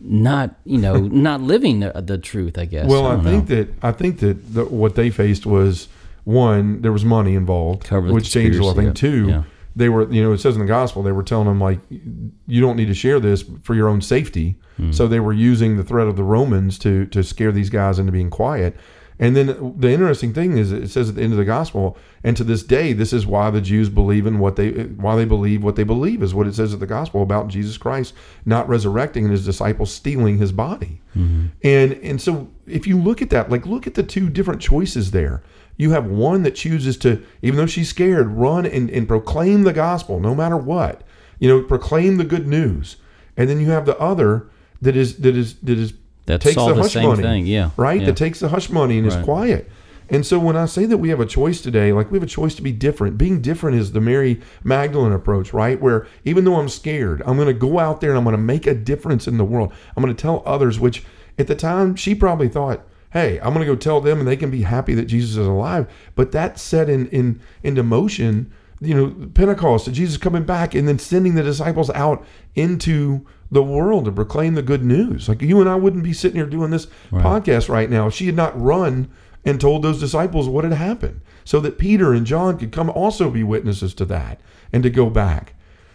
not, 0.00 0.54
you 0.64 0.78
know, 0.78 0.96
not 0.98 1.40
living 1.40 1.80
the, 1.80 1.92
the, 1.92 2.18
truth. 2.18 2.58
I 2.58 2.64
guess. 2.64 2.86
Well, 2.86 3.06
I, 3.06 3.14
I 3.14 3.22
think 3.22 3.48
know. 3.48 3.56
that 3.56 3.68
I 3.82 3.92
think 3.92 4.20
that 4.20 4.54
the, 4.54 4.64
what 4.64 4.94
they 4.94 5.10
faced 5.10 5.46
was 5.46 5.88
one, 6.24 6.82
there 6.82 6.92
was 6.92 7.04
money 7.04 7.34
involved, 7.34 7.84
Cover 7.84 8.12
which 8.12 8.30
changed 8.30 8.58
a 8.58 8.64
lot. 8.64 8.78
I 8.78 8.82
think 8.82 8.96
two. 8.96 9.28
Yeah. 9.28 9.42
They 9.76 9.88
were, 9.88 10.10
you 10.12 10.20
know, 10.20 10.32
it 10.32 10.38
says 10.38 10.56
in 10.56 10.60
the 10.60 10.66
gospel, 10.66 11.04
they 11.04 11.12
were 11.12 11.22
telling 11.22 11.46
them 11.46 11.60
like, 11.60 11.78
you 11.88 12.60
don't 12.60 12.76
need 12.76 12.88
to 12.88 12.94
share 12.94 13.20
this 13.20 13.44
for 13.62 13.76
your 13.76 13.88
own 13.88 14.02
safety. 14.02 14.56
Mm. 14.80 14.92
So 14.92 15.06
they 15.06 15.20
were 15.20 15.32
using 15.32 15.76
the 15.76 15.84
threat 15.84 16.08
of 16.08 16.16
the 16.16 16.24
Romans 16.24 16.78
to 16.80 17.06
to 17.06 17.22
scare 17.22 17.52
these 17.52 17.70
guys 17.70 17.98
into 17.98 18.12
being 18.12 18.30
quiet. 18.30 18.76
And 19.20 19.36
then 19.36 19.74
the 19.76 19.90
interesting 19.90 20.32
thing 20.32 20.56
is, 20.56 20.72
it 20.72 20.88
says 20.88 21.10
at 21.10 21.14
the 21.14 21.22
end 21.22 21.34
of 21.34 21.38
the 21.38 21.44
gospel, 21.44 21.98
and 22.24 22.34
to 22.38 22.42
this 22.42 22.62
day, 22.62 22.94
this 22.94 23.12
is 23.12 23.26
why 23.26 23.50
the 23.50 23.60
Jews 23.60 23.90
believe 23.90 24.26
in 24.26 24.38
what 24.38 24.56
they, 24.56 24.70
why 24.70 25.14
they 25.14 25.26
believe 25.26 25.62
what 25.62 25.76
they 25.76 25.84
believe 25.84 26.22
is 26.22 26.34
what 26.34 26.46
it 26.46 26.54
says 26.54 26.72
at 26.72 26.80
the 26.80 26.86
gospel 26.86 27.22
about 27.22 27.48
Jesus 27.48 27.76
Christ 27.76 28.14
not 28.46 28.66
resurrecting 28.66 29.24
and 29.24 29.32
his 29.32 29.44
disciples 29.44 29.92
stealing 29.92 30.38
his 30.38 30.52
body. 30.52 31.02
Mm-hmm. 31.14 31.48
And 31.62 31.92
and 31.92 32.20
so 32.20 32.48
if 32.66 32.86
you 32.86 32.98
look 32.98 33.20
at 33.20 33.28
that, 33.30 33.50
like 33.50 33.66
look 33.66 33.86
at 33.86 33.94
the 33.94 34.02
two 34.02 34.30
different 34.30 34.62
choices 34.62 35.10
there. 35.10 35.42
You 35.76 35.90
have 35.90 36.06
one 36.06 36.42
that 36.42 36.54
chooses 36.54 36.96
to, 36.98 37.22
even 37.42 37.58
though 37.58 37.66
she's 37.66 37.88
scared, 37.88 38.28
run 38.28 38.66
and, 38.66 38.90
and 38.90 39.06
proclaim 39.06 39.62
the 39.62 39.72
gospel 39.72 40.18
no 40.18 40.34
matter 40.34 40.56
what. 40.56 41.02
You 41.38 41.48
know, 41.48 41.62
proclaim 41.62 42.16
the 42.16 42.24
good 42.24 42.46
news. 42.46 42.96
And 43.36 43.48
then 43.48 43.60
you 43.60 43.70
have 43.70 43.86
the 43.86 43.98
other 43.98 44.50
that 44.80 44.96
is 44.96 45.18
that 45.18 45.36
is 45.36 45.56
that 45.56 45.78
is 45.78 45.92
that 46.30 46.40
takes 46.40 46.56
the, 46.56 46.72
the 46.72 46.82
hush 46.82 46.96
money, 46.96 47.22
thing, 47.22 47.46
yeah, 47.46 47.70
right? 47.76 48.00
Yeah. 48.00 48.06
That 48.06 48.16
takes 48.16 48.40
the 48.40 48.48
hush 48.48 48.70
money 48.70 48.98
and 48.98 49.06
right. 49.06 49.18
is 49.18 49.24
quiet. 49.24 49.70
And 50.12 50.26
so 50.26 50.40
when 50.40 50.56
I 50.56 50.66
say 50.66 50.86
that 50.86 50.98
we 50.98 51.08
have 51.10 51.20
a 51.20 51.26
choice 51.26 51.60
today, 51.60 51.92
like 51.92 52.10
we 52.10 52.16
have 52.16 52.24
a 52.24 52.26
choice 52.26 52.56
to 52.56 52.62
be 52.62 52.72
different. 52.72 53.16
Being 53.16 53.40
different 53.40 53.78
is 53.78 53.92
the 53.92 54.00
Mary 54.00 54.40
Magdalene 54.64 55.12
approach, 55.12 55.52
right? 55.52 55.80
Where 55.80 56.08
even 56.24 56.44
though 56.44 56.56
I'm 56.56 56.68
scared, 56.68 57.22
I'm 57.24 57.36
going 57.36 57.46
to 57.46 57.54
go 57.54 57.78
out 57.78 58.00
there 58.00 58.10
and 58.10 58.18
I'm 58.18 58.24
going 58.24 58.34
to 58.34 58.42
make 58.42 58.66
a 58.66 58.74
difference 58.74 59.28
in 59.28 59.38
the 59.38 59.44
world. 59.44 59.72
I'm 59.96 60.02
going 60.02 60.14
to 60.14 60.20
tell 60.20 60.42
others, 60.44 60.80
which 60.80 61.04
at 61.38 61.46
the 61.46 61.54
time 61.54 61.94
she 61.94 62.16
probably 62.16 62.48
thought, 62.48 62.84
hey, 63.12 63.38
I'm 63.38 63.54
going 63.54 63.64
to 63.64 63.72
go 63.72 63.76
tell 63.76 64.00
them 64.00 64.18
and 64.18 64.26
they 64.26 64.36
can 64.36 64.50
be 64.50 64.62
happy 64.62 64.94
that 64.94 65.04
Jesus 65.04 65.32
is 65.32 65.46
alive. 65.46 65.86
But 66.16 66.32
that 66.32 66.58
set 66.58 66.88
in, 66.88 67.08
in 67.08 67.40
into 67.62 67.84
motion 67.84 68.52
you 68.80 68.94
know, 68.94 69.28
Pentecost, 69.34 69.92
Jesus 69.92 70.16
coming 70.16 70.44
back 70.44 70.74
and 70.74 70.88
then 70.88 70.98
sending 70.98 71.34
the 71.34 71.42
disciples 71.42 71.90
out 71.90 72.24
into 72.54 73.26
the 73.50 73.62
world 73.62 74.04
to 74.04 74.12
proclaim 74.12 74.54
the 74.54 74.62
good 74.62 74.84
news. 74.84 75.28
Like 75.28 75.42
you 75.42 75.60
and 75.60 75.68
I 75.68 75.74
wouldn't 75.74 76.04
be 76.04 76.12
sitting 76.12 76.36
here 76.36 76.46
doing 76.46 76.70
this 76.70 76.86
Right. 77.10 77.24
podcast 77.24 77.68
right 77.68 77.90
now 77.90 78.06
if 78.06 78.14
she 78.14 78.26
had 78.26 78.36
not 78.36 78.60
run 78.60 79.10
and 79.44 79.60
told 79.60 79.82
those 79.82 79.98
disciples 80.00 80.48
what 80.48 80.64
had 80.64 80.72
happened 80.74 81.20
so 81.44 81.60
that 81.60 81.78
Peter 81.78 82.12
and 82.12 82.26
John 82.26 82.58
could 82.58 82.70
come 82.72 82.90
also 82.90 83.30
be 83.30 83.42
witnesses 83.42 83.94
to 83.94 84.04
that 84.06 84.40
and 84.72 84.82
to 84.82 84.90
go 84.90 85.10
back. 85.10 85.54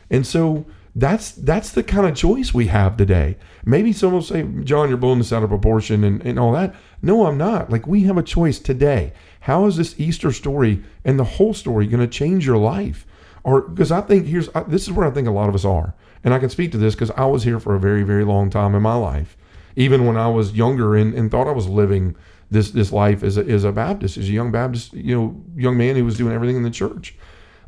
And 0.10 0.26
so 0.26 0.66
that's 0.98 1.32
that's 1.32 1.72
the 1.72 1.84
kind 1.84 2.08
of 2.08 2.16
choice 2.16 2.54
we 2.54 2.68
have 2.68 2.96
today. 2.98 3.38
Maybe 3.66 3.92
someone 3.94 4.16
will 4.16 4.22
say, 4.22 4.44
John, 4.64 4.88
you're 4.90 4.98
blowing 4.98 5.18
this 5.20 5.34
out 5.34 5.44
of 5.44 5.50
proportion 5.50 6.04
and, 6.04 6.22
and 6.26 6.40
all 6.40 6.52
that. 6.54 6.74
No, 7.02 7.26
I'm 7.28 7.38
not. 7.38 7.70
Like 7.70 7.86
we 7.88 8.04
have 8.04 8.18
a 8.18 8.24
choice 8.24 8.60
today. 8.60 9.14
How 9.42 9.66
is 9.66 9.78
this 9.78 10.00
Easter 10.00 10.32
story 10.32 10.84
and 11.04 11.20
the 11.20 11.24
whole 11.24 11.54
story 11.54 11.86
going 11.88 12.00
to 12.02 12.08
change 12.08 12.46
your 12.46 12.58
life? 12.58 13.06
Or 13.44 13.62
because 13.62 13.92
I 13.92 14.02
think 14.02 14.26
here's 14.26 14.50
I, 14.56 14.64
this 14.64 14.84
is 14.84 14.92
where 14.92 15.06
I 15.08 15.12
think 15.12 15.28
a 15.28 15.32
lot 15.32 15.50
of 15.50 15.56
us 15.56 15.66
are, 15.66 15.94
and 16.26 16.34
I 16.34 16.40
can 16.40 16.50
speak 16.50 16.74
to 16.74 16.78
this 16.78 16.94
because 16.94 17.12
I 17.12 17.26
was 17.26 17.44
here 17.44 17.60
for 17.60 17.74
a 17.74 17.80
very 17.80 18.04
very 18.04 18.26
long 18.26 18.50
time 18.50 18.76
in 18.76 18.82
my 18.82 18.96
life, 18.96 19.38
even 19.78 20.06
when 20.06 20.18
I 20.18 20.28
was 20.28 20.52
younger 20.52 20.96
and, 20.96 21.14
and 21.14 21.32
thought 21.32 21.48
I 21.48 21.52
was 21.52 21.68
living 21.68 22.18
this 22.52 22.72
this 22.72 22.92
life 22.92 23.24
as 23.24 23.38
a, 23.38 23.46
as 23.46 23.64
a 23.64 23.72
Baptist, 23.72 24.18
as 24.18 24.28
a 24.28 24.34
young 24.34 24.52
Baptist, 24.52 24.94
you 24.94 25.16
know, 25.16 25.42
young 25.56 25.78
man 25.78 25.96
who 25.96 26.04
was 26.04 26.18
doing 26.18 26.34
everything 26.34 26.58
in 26.58 26.64
the 26.64 26.70
church. 26.70 27.16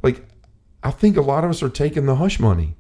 Like 0.04 0.26
I 0.84 0.92
think 0.92 1.16
a 1.16 1.22
lot 1.22 1.46
of 1.46 1.52
us 1.52 1.64
are 1.64 1.70
taking 1.70 2.06
the 2.06 2.16
hush 2.16 2.40
money 2.40 2.76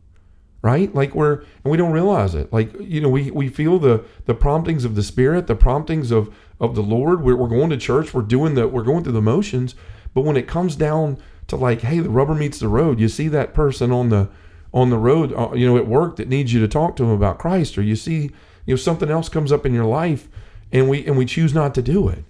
right? 0.64 0.94
Like 0.94 1.14
we're 1.14 1.34
and 1.64 1.72
we 1.72 1.78
don't 1.78 1.92
realize 1.92 2.36
it. 2.36 2.52
Like 2.52 2.74
you 2.80 3.00
know 3.00 3.10
we 3.10 3.32
we 3.32 3.48
feel 3.48 3.80
the 3.80 4.04
the 4.26 4.34
promptings 4.34 4.86
of 4.86 4.96
the 4.96 5.04
spirit 5.04 5.48
the 5.48 5.56
promptings 5.56 6.12
of 6.12 6.34
of 6.60 6.76
the 6.76 6.82
lord. 6.82 7.24
We're, 7.24 7.36
we're 7.36 7.48
going 7.48 7.70
to 7.70 7.78
church. 7.78 8.14
We're 8.14 8.24
doing 8.24 8.56
the 8.56 8.68
we're 8.68 8.84
going 8.84 9.04
through 9.04 9.14
the 9.14 9.22
motions. 9.22 9.76
But 10.14 10.22
when 10.22 10.36
it 10.36 10.48
comes 10.48 10.76
down 10.76 11.20
to 11.48 11.56
like 11.56 11.82
hey 11.82 12.00
the 12.00 12.10
rubber 12.10 12.36
meets 12.36 12.60
the 12.60 12.68
road 12.68 13.00
you 13.00 13.08
see 13.08 13.28
that 13.30 13.54
person 13.54 13.92
on 13.92 14.10
the 14.10 14.30
on 14.80 14.90
the 14.90 14.98
road 15.10 15.34
uh, 15.34 15.52
you 15.60 15.66
know 15.68 15.78
at 15.78 15.88
work 15.88 16.18
that 16.18 16.28
needs 16.30 16.54
you 16.54 16.60
to 16.60 16.68
talk 16.68 16.96
to 16.96 17.04
them 17.04 17.12
about 17.12 17.40
christ 17.40 17.78
or 17.78 17.82
you 17.82 17.96
see 17.96 18.20
you 18.66 18.74
know 18.74 18.76
something 18.76 19.10
else 19.10 19.30
comes 19.30 19.52
up 19.52 19.66
in 19.66 19.74
your 19.74 19.86
life 20.02 20.28
and 20.72 20.88
we 20.90 21.06
and 21.08 21.18
we 21.18 21.26
choose 21.26 21.54
not 21.54 21.74
to 21.74 21.82
do 21.82 22.10
it. 22.10 22.24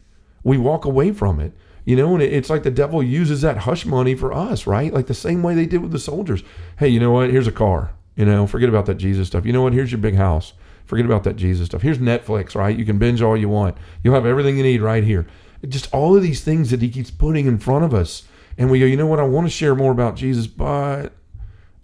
We 0.43 0.57
walk 0.57 0.85
away 0.85 1.11
from 1.11 1.39
it 1.45 1.51
you 1.89 1.95
know 1.95 2.13
and 2.13 2.21
it- 2.23 2.33
it's 2.37 2.49
like 2.53 2.63
the 2.63 2.71
devil 2.83 3.01
uses 3.01 3.41
that 3.41 3.57
hush 3.67 3.85
money 3.85 4.15
for 4.15 4.31
us 4.31 4.67
right? 4.67 4.93
Like 4.93 5.07
the 5.07 5.13
same 5.27 5.41
way 5.43 5.53
they 5.55 5.65
did 5.65 5.81
with 5.81 5.91
the 5.91 5.99
soldiers. 6.11 6.41
Hey 6.79 6.87
you 6.89 6.99
know 6.99 7.11
what? 7.11 7.31
Here's 7.31 7.47
a 7.47 7.51
car 7.65 7.81
you 8.15 8.25
know 8.25 8.47
forget 8.47 8.69
about 8.69 8.85
that 8.85 8.95
jesus 9.05 9.27
stuff. 9.27 9.45
You 9.45 9.53
know 9.53 9.63
what? 9.63 9.73
Here's 9.73 9.91
your 9.91 10.01
big 10.07 10.15
house. 10.15 10.53
Forget 10.85 11.05
about 11.05 11.23
that 11.25 11.35
jesus 11.35 11.65
stuff. 11.65 11.81
Here's 11.81 11.97
netflix 11.97 12.55
right? 12.55 12.77
You 12.79 12.85
can 12.85 12.97
binge 12.99 13.21
all 13.21 13.35
you 13.35 13.49
want. 13.49 13.75
You'll 14.03 14.15
have 14.15 14.25
everything 14.25 14.57
you 14.57 14.63
need 14.63 14.81
right 14.81 15.03
here. 15.03 15.25
Just 15.67 15.93
all 15.93 16.15
of 16.15 16.21
these 16.23 16.41
things 16.43 16.69
that 16.71 16.81
he 16.83 16.89
keeps 16.89 17.11
putting 17.11 17.45
in 17.47 17.57
front 17.57 17.83
of 17.83 17.93
us. 17.93 18.23
And 18.59 18.69
we 18.71 18.79
go 18.79 18.85
you 18.85 18.95
know 19.01 19.07
what? 19.07 19.19
I 19.19 19.23
want 19.23 19.47
to 19.47 19.51
share 19.51 19.75
more 19.75 19.91
about 19.91 20.15
jesus 20.15 20.47
but 20.47 21.13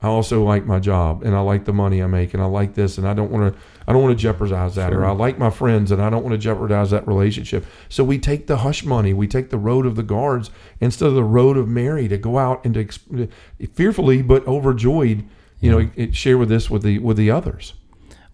I 0.04 0.08
also 0.08 0.44
like 0.44 0.66
my 0.66 0.80
job 0.80 1.24
and 1.24 1.34
I 1.34 1.40
like 1.40 1.64
the 1.64 1.72
money 1.72 2.04
I 2.04 2.08
make 2.08 2.34
and 2.34 2.44
I 2.44 2.46
like 2.46 2.74
this 2.74 2.98
and 2.98 3.08
I 3.08 3.14
don't 3.14 3.32
want 3.32 3.54
to 3.54 3.60
I 3.88 3.94
don't 3.94 4.04
want 4.04 4.18
to 4.18 4.22
jeopardize 4.22 4.76
that 4.76 4.94
or 4.94 5.06
I 5.06 5.12
like 5.12 5.38
my 5.38 5.50
friends 5.50 5.92
and 5.92 6.02
I 6.02 6.10
don't 6.10 6.24
want 6.24 6.34
to 6.34 6.38
jeopardize 6.38 6.92
that 6.92 7.08
relationship. 7.08 7.66
So 7.88 8.04
we 8.04 8.20
take 8.20 8.48
the 8.48 8.58
hush 8.58 8.84
money, 8.84 9.14
we 9.14 9.28
take 9.28 9.50
the 9.50 9.58
road 9.58 9.86
of 9.86 9.96
the 9.96 10.04
guards 10.04 10.52
instead 10.82 11.08
of 11.08 11.16
the 11.16 11.24
road 11.24 11.56
of 11.56 11.70
Mary 11.70 12.10
to 12.10 12.18
go 12.18 12.38
out 12.38 12.64
and 12.66 12.74
to 12.74 13.30
fearfully 13.74 14.22
but 14.22 14.46
overjoyed, 14.46 15.24
you 15.62 15.72
know, 15.72 15.90
it, 15.96 16.16
share 16.16 16.38
with 16.38 16.50
this 16.50 16.70
with 16.70 16.84
the 16.84 17.00
with 17.00 17.16
the 17.16 17.32
others. 17.32 17.74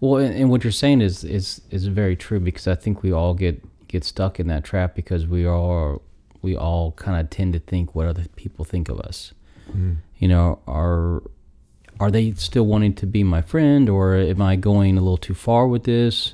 Well, 0.00 0.16
and, 0.16 0.50
what 0.50 0.64
you're 0.64 0.72
saying 0.72 1.02
is 1.02 1.22
is 1.22 1.60
is 1.70 1.86
very 1.86 2.16
true 2.16 2.40
because 2.40 2.66
I 2.66 2.74
think 2.74 3.04
we 3.04 3.12
all 3.12 3.34
get 3.34 3.62
get 3.86 4.02
stuck 4.02 4.40
in 4.40 4.48
that 4.48 4.64
trap 4.64 4.96
because 4.96 5.26
we 5.26 5.46
are 5.46 6.00
we 6.42 6.56
all 6.56 6.92
kind 6.92 7.20
of 7.20 7.30
tend 7.30 7.52
to 7.52 7.60
think 7.60 7.94
what 7.94 8.06
other 8.06 8.24
people 8.34 8.64
think 8.64 8.88
of 8.88 8.98
us. 9.00 9.34
Hmm. 9.70 9.94
You 10.18 10.28
know, 10.28 10.58
are 10.66 11.22
are 12.00 12.10
they 12.10 12.32
still 12.32 12.64
wanting 12.64 12.94
to 12.94 13.06
be 13.06 13.22
my 13.22 13.42
friend, 13.42 13.88
or 13.88 14.14
am 14.14 14.40
I 14.40 14.56
going 14.56 14.96
a 14.96 15.02
little 15.02 15.18
too 15.18 15.34
far 15.34 15.68
with 15.68 15.84
this? 15.84 16.32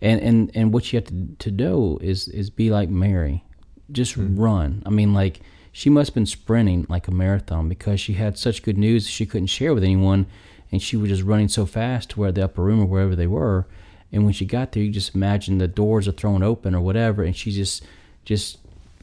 And 0.00 0.20
and 0.20 0.50
and 0.54 0.72
what 0.72 0.92
you 0.92 0.98
have 0.98 1.08
to 1.08 1.36
to 1.40 1.50
do 1.50 1.98
is 2.00 2.28
is 2.28 2.50
be 2.50 2.70
like 2.70 2.88
Mary, 2.88 3.44
just 3.90 4.14
hmm. 4.14 4.38
run. 4.38 4.82
I 4.86 4.90
mean, 4.90 5.12
like 5.12 5.40
she 5.72 5.90
must 5.90 6.10
have 6.10 6.14
been 6.14 6.26
sprinting 6.26 6.86
like 6.88 7.08
a 7.08 7.10
marathon 7.10 7.68
because 7.68 8.00
she 8.00 8.14
had 8.14 8.38
such 8.38 8.62
good 8.62 8.78
news 8.78 9.08
she 9.08 9.26
couldn't 9.26 9.48
share 9.48 9.74
with 9.74 9.82
anyone, 9.82 10.26
and 10.70 10.80
she 10.80 10.96
was 10.96 11.10
just 11.10 11.24
running 11.24 11.48
so 11.48 11.66
fast 11.66 12.10
to 12.10 12.20
where 12.20 12.32
the 12.32 12.44
upper 12.44 12.62
room 12.62 12.80
or 12.80 12.86
wherever 12.86 13.16
they 13.16 13.26
were. 13.26 13.66
And 14.12 14.24
when 14.24 14.32
she 14.32 14.46
got 14.46 14.72
there, 14.72 14.82
you 14.82 14.90
just 14.90 15.14
imagine 15.14 15.58
the 15.58 15.68
doors 15.68 16.08
are 16.08 16.12
thrown 16.12 16.44
open 16.44 16.76
or 16.76 16.80
whatever, 16.80 17.24
and 17.24 17.36
she's 17.36 17.56
just 17.56 17.84
just 18.24 18.58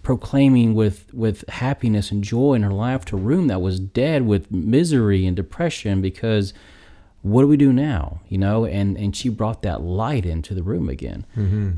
proclaiming 0.05 0.75
with 0.75 1.11
with 1.13 1.43
happiness 1.49 2.11
and 2.11 2.23
joy 2.23 2.53
in 2.53 2.61
her 2.63 2.71
life 2.71 3.03
to 3.05 3.17
a 3.17 3.19
room 3.19 3.47
that 3.47 3.59
was 3.59 3.79
dead 3.79 4.25
with 4.25 4.51
misery 4.51 5.25
and 5.25 5.35
depression 5.35 5.99
because 6.01 6.53
what 7.23 7.41
do 7.41 7.47
we 7.47 7.57
do 7.57 7.73
now 7.73 8.21
you 8.29 8.37
know? 8.37 8.65
And 8.65 8.97
and 8.97 9.15
she 9.15 9.29
brought 9.29 9.63
that 9.63 9.81
light 9.81 10.25
into 10.25 10.53
the 10.53 10.61
room 10.63 10.89
again 10.89 11.25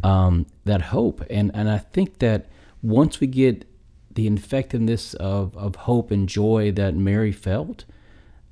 um, 0.03 0.45
that 0.65 0.81
hope. 0.81 1.23
And 1.29 1.51
and 1.53 1.69
i 1.69 1.77
think 1.79 2.19
that 2.19 2.47
once 2.83 3.19
we 3.21 3.27
get 3.27 3.65
the 4.13 4.27
infectiveness 4.29 5.15
of 5.15 5.55
of 5.55 5.75
hope 5.75 6.11
and 6.11 6.27
joy 6.27 6.71
that 6.71 6.95
mary 6.95 7.31
felt 7.31 7.85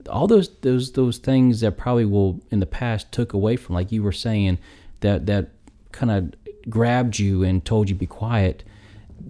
all 0.10 0.28
those 0.28 0.50
those 0.62 0.92
those 0.94 1.18
things 1.18 1.60
that 1.62 1.76
probably 1.76 2.06
will 2.06 2.40
in 2.52 2.60
the 2.60 2.66
past 2.66 3.12
took 3.12 3.34
away 3.34 3.56
from 3.56 3.76
like 3.76 3.92
you 3.92 4.04
were 4.04 4.12
saying 4.12 4.58
that 5.02 5.26
that 5.26 5.50
kind 5.92 6.12
of 6.12 6.34
grabbed 6.70 7.20
you 7.20 7.44
and 7.44 7.66
told 7.66 7.90
you 7.90 7.96
be 7.96 8.06
quiet 8.08 8.64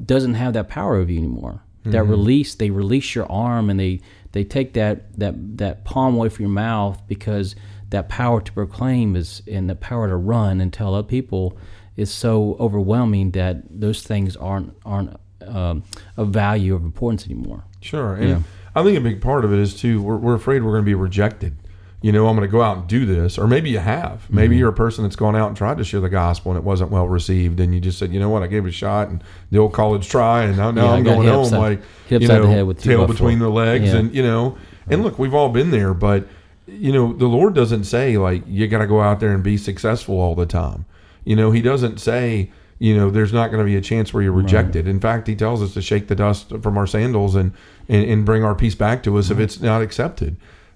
doesn't 0.05 0.35
have 0.35 0.53
that 0.53 0.67
power 0.67 0.95
over 0.95 1.11
you 1.11 1.19
anymore. 1.19 1.61
That 1.87 2.03
release, 2.05 2.55
they 2.55 2.71
release 2.71 3.13
your 3.13 3.31
arm 3.31 3.69
and 3.69 3.79
they 3.79 4.01
they 4.31 4.43
take 4.43 4.73
that 4.73 5.13
that 5.19 5.57
that 5.57 5.85
palm 5.85 6.15
away 6.15 6.29
from 6.29 6.45
your 6.45 6.51
mouth 6.51 6.99
because 7.07 7.55
that 7.91 8.09
power 8.09 8.41
to 8.41 8.51
proclaim 8.51 9.15
is 9.15 9.43
and 9.47 9.69
the 9.69 9.75
power 9.75 10.07
to 10.07 10.15
run 10.15 10.61
and 10.61 10.73
tell 10.73 10.95
other 10.95 11.07
people 11.07 11.59
is 11.95 12.09
so 12.11 12.57
overwhelming 12.59 13.31
that 13.31 13.57
those 13.69 14.01
things 14.01 14.35
aren't 14.35 14.73
aren't 14.83 15.15
um, 15.45 15.83
of 16.17 16.29
value 16.29 16.73
of 16.73 16.83
importance 16.83 17.25
anymore. 17.25 17.63
Sure. 17.81 18.15
And 18.15 18.29
Yeah. 18.29 18.39
I 18.75 18.83
think 18.83 18.97
a 18.97 19.01
big 19.01 19.21
part 19.21 19.45
of 19.45 19.53
it 19.53 19.59
is 19.59 19.73
too, 19.73 20.01
we're, 20.01 20.17
we're 20.17 20.33
afraid 20.33 20.63
we're 20.63 20.71
going 20.71 20.83
to 20.83 20.85
be 20.85 20.95
rejected. 20.95 21.55
You 22.05 22.11
know, 22.11 22.27
I'm 22.27 22.35
going 22.35 22.47
to 22.47 22.51
go 22.51 22.61
out 22.61 22.77
and 22.77 22.87
do 22.87 23.03
this. 23.03 23.39
Or 23.39 23.47
maybe 23.47 23.71
you 23.71 23.79
have. 23.79 24.29
Maybe 24.29 24.53
Mm-hmm. 24.53 24.59
you're 24.59 24.69
a 24.69 24.73
person 24.73 25.03
that's 25.03 25.15
gone 25.15 25.35
out 25.35 25.47
and 25.47 25.57
tried 25.57 25.79
to 25.79 25.83
share 25.83 26.01
the 26.01 26.07
gospel 26.07 26.51
and 26.51 26.57
it 26.59 26.63
wasn't 26.63 26.91
well 26.91 27.07
received. 27.07 27.59
And 27.59 27.73
you 27.73 27.81
just 27.81 27.97
said, 27.97 28.13
you 28.13 28.19
know 28.19 28.29
what, 28.29 28.43
I 28.43 28.47
gave 28.47 28.63
it 28.63 28.69
a 28.69 28.71
shot 28.71 29.07
and 29.09 29.23
the 29.49 29.57
old 29.57 29.73
college 29.73 30.07
try. 30.07 30.43
And 30.43 30.55
now, 30.55 30.69
now 30.69 30.85
Yeah, 30.85 30.91
I'm 30.91 31.03
going 31.03 31.27
home 31.27 31.49
like, 31.53 31.81
you 32.09 32.19
know, 32.27 32.45
head 32.45 32.67
with 32.67 32.83
two 32.83 32.89
tail 32.91 33.07
between 33.07 33.39
the 33.39 33.49
legs. 33.49 33.85
Yeah. 33.85 33.95
And, 33.97 34.13
you 34.13 34.21
know, 34.21 34.55
and 34.87 35.01
look, 35.01 35.17
we've 35.17 35.33
all 35.33 35.49
been 35.49 35.71
there. 35.71 35.95
But, 35.95 36.27
you 36.67 36.93
know, 36.93 37.11
the 37.11 37.25
Lord 37.25 37.55
doesn't 37.55 37.85
say, 37.85 38.19
like, 38.19 38.43
you 38.45 38.67
got 38.67 38.79
to 38.79 38.87
go 38.87 39.01
out 39.01 39.19
there 39.19 39.33
and 39.33 39.43
be 39.43 39.57
successful 39.57 40.19
all 40.19 40.35
the 40.35 40.45
time. 40.45 40.85
You 41.23 41.35
know, 41.35 41.49
He 41.49 41.61
doesn't 41.63 41.97
say, 41.99 42.51
you 42.77 42.95
know, 42.95 43.09
there's 43.09 43.33
not 43.33 43.47
going 43.49 43.61
to 43.61 43.65
be 43.65 43.77
a 43.77 43.81
chance 43.81 44.13
where 44.13 44.21
you're 44.21 44.31
rejected. 44.31 44.87
In 44.87 44.99
fact, 44.99 45.25
he 45.25 45.35
tells 45.35 45.59
us 45.63 45.73
to 45.73 45.81
shake 45.81 46.07
the 46.07 46.15
dust 46.15 46.53
from 46.61 46.77
our 46.77 46.85
sandals 46.85 47.33
and, 47.33 47.51
and, 47.89 48.07
and 48.07 48.25
bring 48.25 48.43
our 48.43 48.53
peace 48.53 48.75
back 48.75 49.01
to 49.03 49.17
us 49.17 49.31
if 49.31 49.39
it's 49.39 49.59
not 49.59 49.81
accepted. 49.81 50.35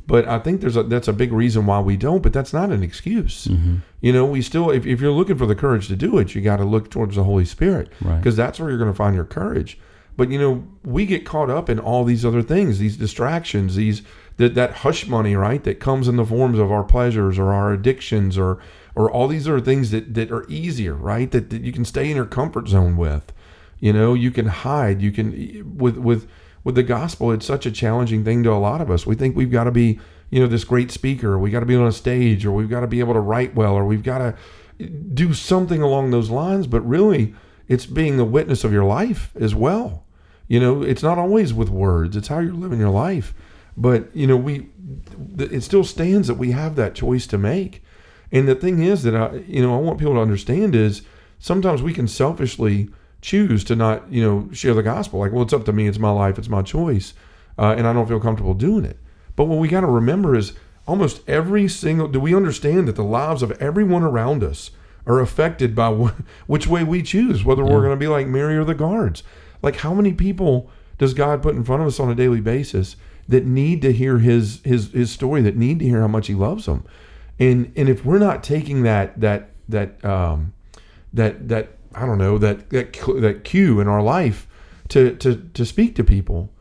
But 0.09 0.27
I 0.27 0.39
think 0.39 0.59
there's 0.59 0.75
a, 0.75 0.81
that's 0.81 1.07
a 1.07 1.13
big 1.13 1.31
reason 1.31 1.67
why 1.67 1.79
we 1.81 1.95
don't, 1.95 2.23
but 2.23 2.33
that's 2.33 2.51
not 2.51 2.71
an 2.71 2.81
excuse. 2.81 3.45
Mm-hmm. 3.45 3.75
You 4.01 4.11
know, 4.11 4.25
we 4.25 4.41
still, 4.41 4.71
if, 4.71 4.87
if 4.87 4.99
you're 4.99 5.11
looking 5.11 5.37
for 5.37 5.45
the 5.45 5.53
courage 5.55 5.87
to 5.87 5.95
do 5.95 6.17
it, 6.17 6.33
you 6.33 6.41
got 6.41 6.57
to 6.57 6.65
look 6.65 6.89
towards 6.89 7.15
the 7.15 7.23
Holy 7.23 7.45
Spirit 7.45 7.89
Right. 8.01 8.17
because 8.17 8.35
that's 8.35 8.59
where 8.59 8.69
you're 8.69 8.79
going 8.79 8.91
to 8.91 8.97
find 8.97 9.15
your 9.15 9.23
courage. 9.23 9.77
But, 10.17 10.31
you 10.31 10.39
know, 10.39 10.67
we 10.83 11.05
get 11.05 11.25
caught 11.25 11.51
up 11.51 11.69
in 11.69 11.79
all 11.79 12.03
these 12.03 12.25
other 12.25 12.41
things, 12.41 12.79
these 12.79 12.97
distractions, 12.97 13.75
these, 13.75 14.01
that, 14.37 14.55
that 14.55 14.71
hush 14.77 15.05
money, 15.05 15.35
right, 15.35 15.63
that 15.63 15.79
comes 15.79 16.07
in 16.07 16.15
the 16.15 16.25
forms 16.25 16.57
of 16.57 16.71
our 16.71 16.83
pleasures 16.83 17.37
or 17.37 17.53
our 17.53 17.71
addictions 17.71 18.35
or, 18.35 18.59
or 18.95 19.11
all 19.11 19.27
these 19.27 19.47
other 19.47 19.61
things 19.61 19.91
that, 19.91 20.15
that 20.15 20.31
are 20.31 20.45
easier, 20.49 20.95
right? 20.95 21.29
That, 21.29 21.51
that 21.51 21.61
you 21.61 21.71
can 21.71 21.85
stay 21.85 22.09
in 22.09 22.15
your 22.15 22.25
comfort 22.25 22.67
zone 22.67 22.97
with. 22.97 23.31
You 23.79 23.93
know, 23.93 24.15
you 24.15 24.31
can 24.31 24.47
hide. 24.47 25.01
You 25.01 25.11
can 25.11 25.77
with 25.77 25.97
with 25.97 26.27
with 26.69 26.75
the 26.75 26.83
gospel. 26.83 27.31
It's 27.31 27.47
such 27.47 27.65
a 27.65 27.71
challenging 27.71 28.23
thing 28.23 28.43
to 28.43 28.51
a 28.51 28.61
lot 28.61 28.79
of 28.79 28.91
us. 28.91 29.03
We 29.03 29.15
think 29.15 29.35
we've 29.35 29.51
got 29.51 29.63
to 29.63 29.71
be, 29.71 29.99
you 30.29 30.39
know, 30.39 30.45
this 30.45 30.63
great 30.63 30.91
speaker. 30.91 31.39
We 31.39 31.49
got 31.49 31.61
to 31.61 31.65
be 31.65 31.75
on 31.75 31.87
a 31.87 31.91
stage, 31.91 32.45
or 32.45 32.51
we've 32.51 32.69
got 32.69 32.81
to 32.81 32.87
be 32.87 32.99
able 32.99 33.15
to 33.15 33.19
write 33.19 33.55
well, 33.55 33.73
or 33.73 33.85
we've 33.85 34.03
got 34.03 34.19
to 34.19 34.85
do 34.87 35.33
something 35.33 35.81
along 35.81 36.11
those 36.11 36.29
lines. 36.29 36.67
But 36.67 36.87
really, 36.87 37.33
it's 37.67 37.87
being 37.87 38.17
the 38.17 38.25
witness 38.25 38.63
of 38.63 38.71
your 38.71 38.83
life 38.83 39.31
as 39.39 39.55
well. 39.55 40.05
You 40.47 40.59
know, 40.59 40.83
it's 40.83 41.01
not 41.01 41.17
always 41.17 41.55
with 41.55 41.69
words. 41.69 42.15
It's 42.15 42.27
how 42.27 42.37
you're 42.37 42.53
living 42.53 42.79
your 42.79 42.91
life. 42.91 43.33
But 43.75 44.15
you 44.15 44.27
know, 44.27 44.37
we 44.37 44.69
it 45.39 45.63
still 45.63 45.83
stands 45.83 46.27
that 46.27 46.35
we 46.35 46.51
have 46.51 46.75
that 46.75 46.93
choice 46.93 47.25
to 47.27 47.39
make. 47.39 47.83
And 48.31 48.47
the 48.47 48.53
thing 48.53 48.83
is 48.83 49.01
that 49.03 49.15
I, 49.15 49.37
you 49.47 49.63
know, 49.63 49.73
I 49.73 49.79
want 49.79 49.97
people 49.97 50.13
to 50.13 50.21
understand 50.21 50.75
is 50.75 51.01
sometimes 51.39 51.81
we 51.81 51.93
can 51.93 52.07
selfishly 52.07 52.89
choose 53.21 53.63
to 53.65 53.75
not, 53.75 54.11
you 54.11 54.23
know, 54.23 54.49
share 54.53 54.73
the 54.73 54.83
gospel. 54.83 55.19
Like, 55.19 55.31
well, 55.31 55.43
it's 55.43 55.53
up 55.53 55.65
to 55.65 55.73
me. 55.73 55.87
It's 55.87 55.99
my 55.99 56.11
life. 56.11 56.37
It's 56.37 56.49
my 56.49 56.61
choice, 56.61 57.13
uh, 57.57 57.75
and 57.77 57.87
I 57.87 57.93
don't 57.93 58.07
feel 58.07 58.19
comfortable 58.19 58.53
doing 58.53 58.85
it. 58.85 58.97
But 59.35 59.45
what 59.45 59.59
we 59.59 59.67
got 59.67 59.81
to 59.81 59.87
remember 59.87 60.35
is 60.35 60.53
almost 60.87 61.21
every 61.27 61.67
single. 61.67 62.07
Do 62.07 62.19
we 62.19 62.35
understand 62.35 62.87
that 62.87 62.95
the 62.95 63.03
lives 63.03 63.41
of 63.41 63.51
everyone 63.53 64.03
around 64.03 64.43
us 64.43 64.71
are 65.05 65.19
affected 65.19 65.75
by 65.75 65.93
wh- 65.93 66.21
which 66.47 66.67
way 66.67 66.83
we 66.83 67.01
choose, 67.01 67.43
whether 67.43 67.63
we're 67.63 67.81
going 67.81 67.91
to 67.91 67.97
be 67.97 68.07
like 68.07 68.27
Mary 68.27 68.57
or 68.57 68.63
the 68.63 68.75
guards? 68.75 69.23
Like, 69.61 69.77
how 69.77 69.93
many 69.93 70.13
people 70.13 70.69
does 70.97 71.13
God 71.13 71.41
put 71.41 71.55
in 71.55 71.63
front 71.63 71.81
of 71.81 71.87
us 71.87 71.99
on 71.99 72.09
a 72.09 72.15
daily 72.15 72.41
basis 72.41 72.95
that 73.29 73.45
need 73.45 73.81
to 73.83 73.93
hear 73.93 74.19
his 74.19 74.59
his 74.63 74.91
his 74.91 75.11
story, 75.11 75.41
that 75.43 75.55
need 75.55 75.79
to 75.79 75.85
hear 75.85 76.01
how 76.01 76.07
much 76.07 76.27
he 76.27 76.33
loves 76.33 76.65
them. 76.65 76.83
And 77.39 77.71
and 77.75 77.87
if 77.87 78.03
we're 78.03 78.19
not 78.19 78.43
taking 78.43 78.83
that 78.83 79.19
that 79.21 79.51
that 79.69 80.03
um 80.03 80.53
that 81.13 81.47
that 81.47 81.77
I 81.95 82.05
don't 82.05 82.17
know, 82.17 82.37
that 82.37 82.69
that 82.69 82.93
that 83.21 83.43
cue 83.43 83.79
in 83.79 83.87
our 83.87 84.01
life 84.01 84.47
to 84.89 85.15
to 85.17 85.35
to 85.53 85.65
speak 85.65 85.95
to 85.95 86.03
people, 86.03 86.51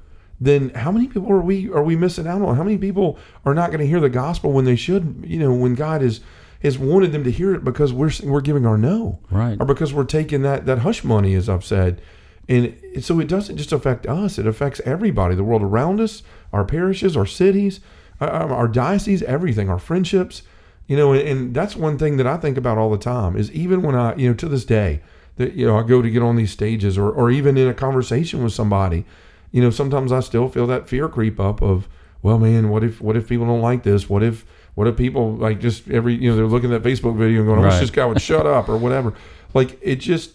then 0.40 0.70
how 0.70 0.90
many 0.92 1.06
people 1.06 1.30
are 1.32 1.40
we 1.40 1.70
are 1.70 1.82
we 1.82 1.96
missing 1.96 2.26
out 2.26 2.42
on? 2.42 2.56
How 2.56 2.62
many 2.64 2.78
people 2.78 3.18
are 3.44 3.54
not 3.54 3.70
going 3.70 3.80
to 3.80 3.86
hear 3.86 4.00
the 4.00 4.08
gospel 4.08 4.52
when 4.52 4.64
they 4.64 4.76
should? 4.76 5.24
You 5.26 5.38
know, 5.38 5.52
when 5.52 5.74
God 5.74 6.02
is 6.02 6.20
has 6.62 6.76
wanted 6.78 7.12
them 7.12 7.22
to 7.24 7.30
hear 7.30 7.54
it 7.54 7.62
because 7.64 7.92
we're 7.92 8.10
we're 8.24 8.40
giving 8.40 8.66
our 8.66 8.78
no, 8.78 9.20
Right. 9.30 9.56
or 9.60 9.66
because 9.66 9.92
we're 9.94 10.04
taking 10.04 10.42
that 10.42 10.66
that 10.66 10.78
hush 10.80 11.04
money, 11.04 11.34
as 11.34 11.48
I've 11.48 11.64
said, 11.64 12.00
and 12.48 12.74
so 13.00 13.20
it 13.20 13.28
doesn't 13.28 13.56
just 13.58 13.72
affect 13.72 14.06
us; 14.06 14.38
it 14.38 14.46
affects 14.46 14.80
everybody, 14.84 15.34
the 15.34 15.44
world 15.44 15.62
around 15.62 16.00
us, 16.00 16.22
our 16.52 16.64
parishes, 16.64 17.16
our 17.16 17.26
cities, 17.26 17.80
uh, 18.20 18.24
um, 18.24 18.50
our, 18.52 18.58
our 18.60 18.68
diocese, 18.68 19.22
everything, 19.24 19.68
our 19.68 19.78
friendships. 19.78 20.42
You 20.86 20.96
know, 20.96 21.12
and, 21.12 21.28
and 21.28 21.54
that's 21.54 21.76
one 21.76 21.98
thing 21.98 22.16
that 22.16 22.26
I 22.26 22.38
think 22.38 22.56
about 22.56 22.78
all 22.78 22.90
the 22.90 22.96
time 22.96 23.36
is 23.36 23.52
even 23.52 23.82
when 23.82 23.94
I, 23.94 24.16
you 24.16 24.28
know, 24.28 24.34
to 24.36 24.48
this 24.48 24.64
day, 24.64 25.02
that 25.38 25.54
you 25.54 25.66
know 25.66 25.78
I 25.78 25.82
go 25.82 26.02
to 26.02 26.10
get 26.10 26.22
on 26.22 26.36
these 26.36 26.50
stages, 26.50 26.96
or 26.98 27.10
or 27.10 27.30
even 27.30 27.56
in 27.56 27.66
a 27.66 27.74
conversation 27.74 28.44
with 28.44 28.52
somebody, 28.52 29.04
you 29.50 29.62
know, 29.62 29.70
sometimes 29.70 30.12
I 30.12 30.20
still 30.20 30.48
feel 30.48 30.66
that 30.68 30.88
fear 30.88 31.08
creep 31.08 31.40
up 31.40 31.62
of, 31.62 31.88
well, 32.22 32.38
man, 32.38 32.68
what 32.68 32.84
if 32.84 33.00
what 33.00 33.16
if 33.16 33.28
people 33.28 33.46
don't 33.46 33.62
like 33.62 33.82
this? 33.82 34.08
What 34.10 34.22
if 34.22 34.44
what 34.74 34.86
if 34.86 34.96
people 34.96 35.34
like 35.34 35.60
just 35.60 35.88
every 35.90 36.14
you 36.14 36.30
know 36.30 36.36
they're 36.36 36.46
looking 36.46 36.72
at 36.72 36.82
that 36.82 36.88
Facebook 36.88 37.16
video 37.16 37.38
and 37.40 37.46
going, 37.48 37.58
oh, 37.58 37.62
I 37.62 37.66
wish 37.66 37.74
Right. 37.74 37.80
this 37.80 37.90
guy 37.90 38.04
would 38.06 38.20
shut 38.20 38.46
up 38.46 38.68
or 38.68 38.76
whatever. 38.76 39.14
Like 39.54 39.78
it 39.80 39.96
just, 39.96 40.32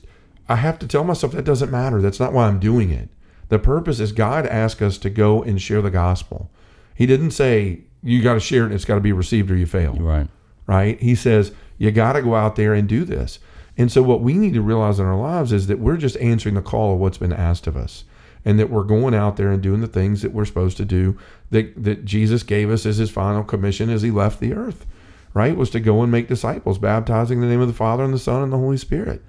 I 0.50 0.56
have 0.56 0.80
to 0.80 0.88
tell 0.88 1.04
myself 1.04 1.32
that 1.34 1.46
doesn't 1.46 1.72
matter. 1.72 2.02
That's 2.02 2.20
not 2.20 2.34
why 2.34 2.48
I'm 2.48 2.60
doing 2.60 2.90
it. 2.90 3.10
The 3.50 3.60
purpose 3.60 4.00
is 4.00 4.12
God 4.12 4.48
asked 4.48 4.82
us 4.82 4.98
to 5.00 5.10
go 5.10 5.44
and 5.44 5.62
share 5.62 5.82
the 5.82 5.92
gospel. 5.92 6.50
He 6.96 7.06
didn't 7.06 7.32
say 7.32 7.82
you 8.02 8.22
got 8.24 8.34
to 8.34 8.40
share 8.40 8.64
it 8.64 8.68
and 8.68 8.74
it's 8.74 8.86
got 8.86 8.96
to 8.96 9.02
be 9.02 9.12
received 9.14 9.50
or 9.52 9.56
you 9.56 9.66
fail 9.68 9.94
Right. 10.00 10.28
right? 10.68 11.00
He 11.00 11.14
says, 11.16 11.52
you 11.78 11.92
got 11.92 12.14
to 12.14 12.22
go 12.22 12.36
out 12.36 12.56
there 12.56 12.74
and 12.74 12.88
do 12.88 13.06
this. 13.06 13.40
And 13.78 13.92
so, 13.92 14.04
what 14.04 14.22
we 14.22 14.34
need 14.34 14.54
to 14.54 14.62
realize 14.62 15.00
in 15.00 15.06
our 15.06 15.20
lives 15.20 15.52
is 15.52 15.68
that 15.68 15.80
we're 15.80 15.98
just 15.98 16.18
answering 16.18 16.56
the 16.56 16.62
call 16.62 16.94
of 16.94 17.00
what's 17.00 17.18
been 17.18 17.34
asked 17.34 17.68
of 17.68 17.76
us, 17.76 18.04
and 18.46 18.60
that 18.60 18.70
we're 18.70 18.84
going 18.84 19.16
out 19.16 19.38
there 19.38 19.52
and 19.52 19.64
doing 19.64 19.82
the 19.82 19.88
things 19.88 20.22
that 20.22 20.32
we're 20.32 20.46
supposed 20.46 20.78
to 20.78 20.86
do 20.86 21.18
that, 21.50 21.82
that 21.82 22.06
Jesus 22.06 22.44
gave 22.44 22.70
us 22.70 22.86
as 22.86 22.98
his 22.98 23.10
final 23.10 23.44
commission 23.44 23.90
as 23.90 24.02
he 24.02 24.12
left 24.12 24.40
the 24.40 24.54
earth, 24.54 24.86
right? 25.34 25.58
Was 25.58 25.72
to 25.72 25.80
go 25.80 26.04
and 26.04 26.12
make 26.12 26.28
disciples, 26.28 26.78
baptizing 26.78 27.40
in 27.40 27.46
the 27.46 27.50
name 27.50 27.62
of 27.62 27.68
the 27.68 27.74
Father 27.74 28.04
and 28.04 28.14
the 28.14 28.20
Son 28.20 28.44
and 28.44 28.54
the 28.54 28.58
Holy 28.58 28.78
Spirit. 28.78 29.24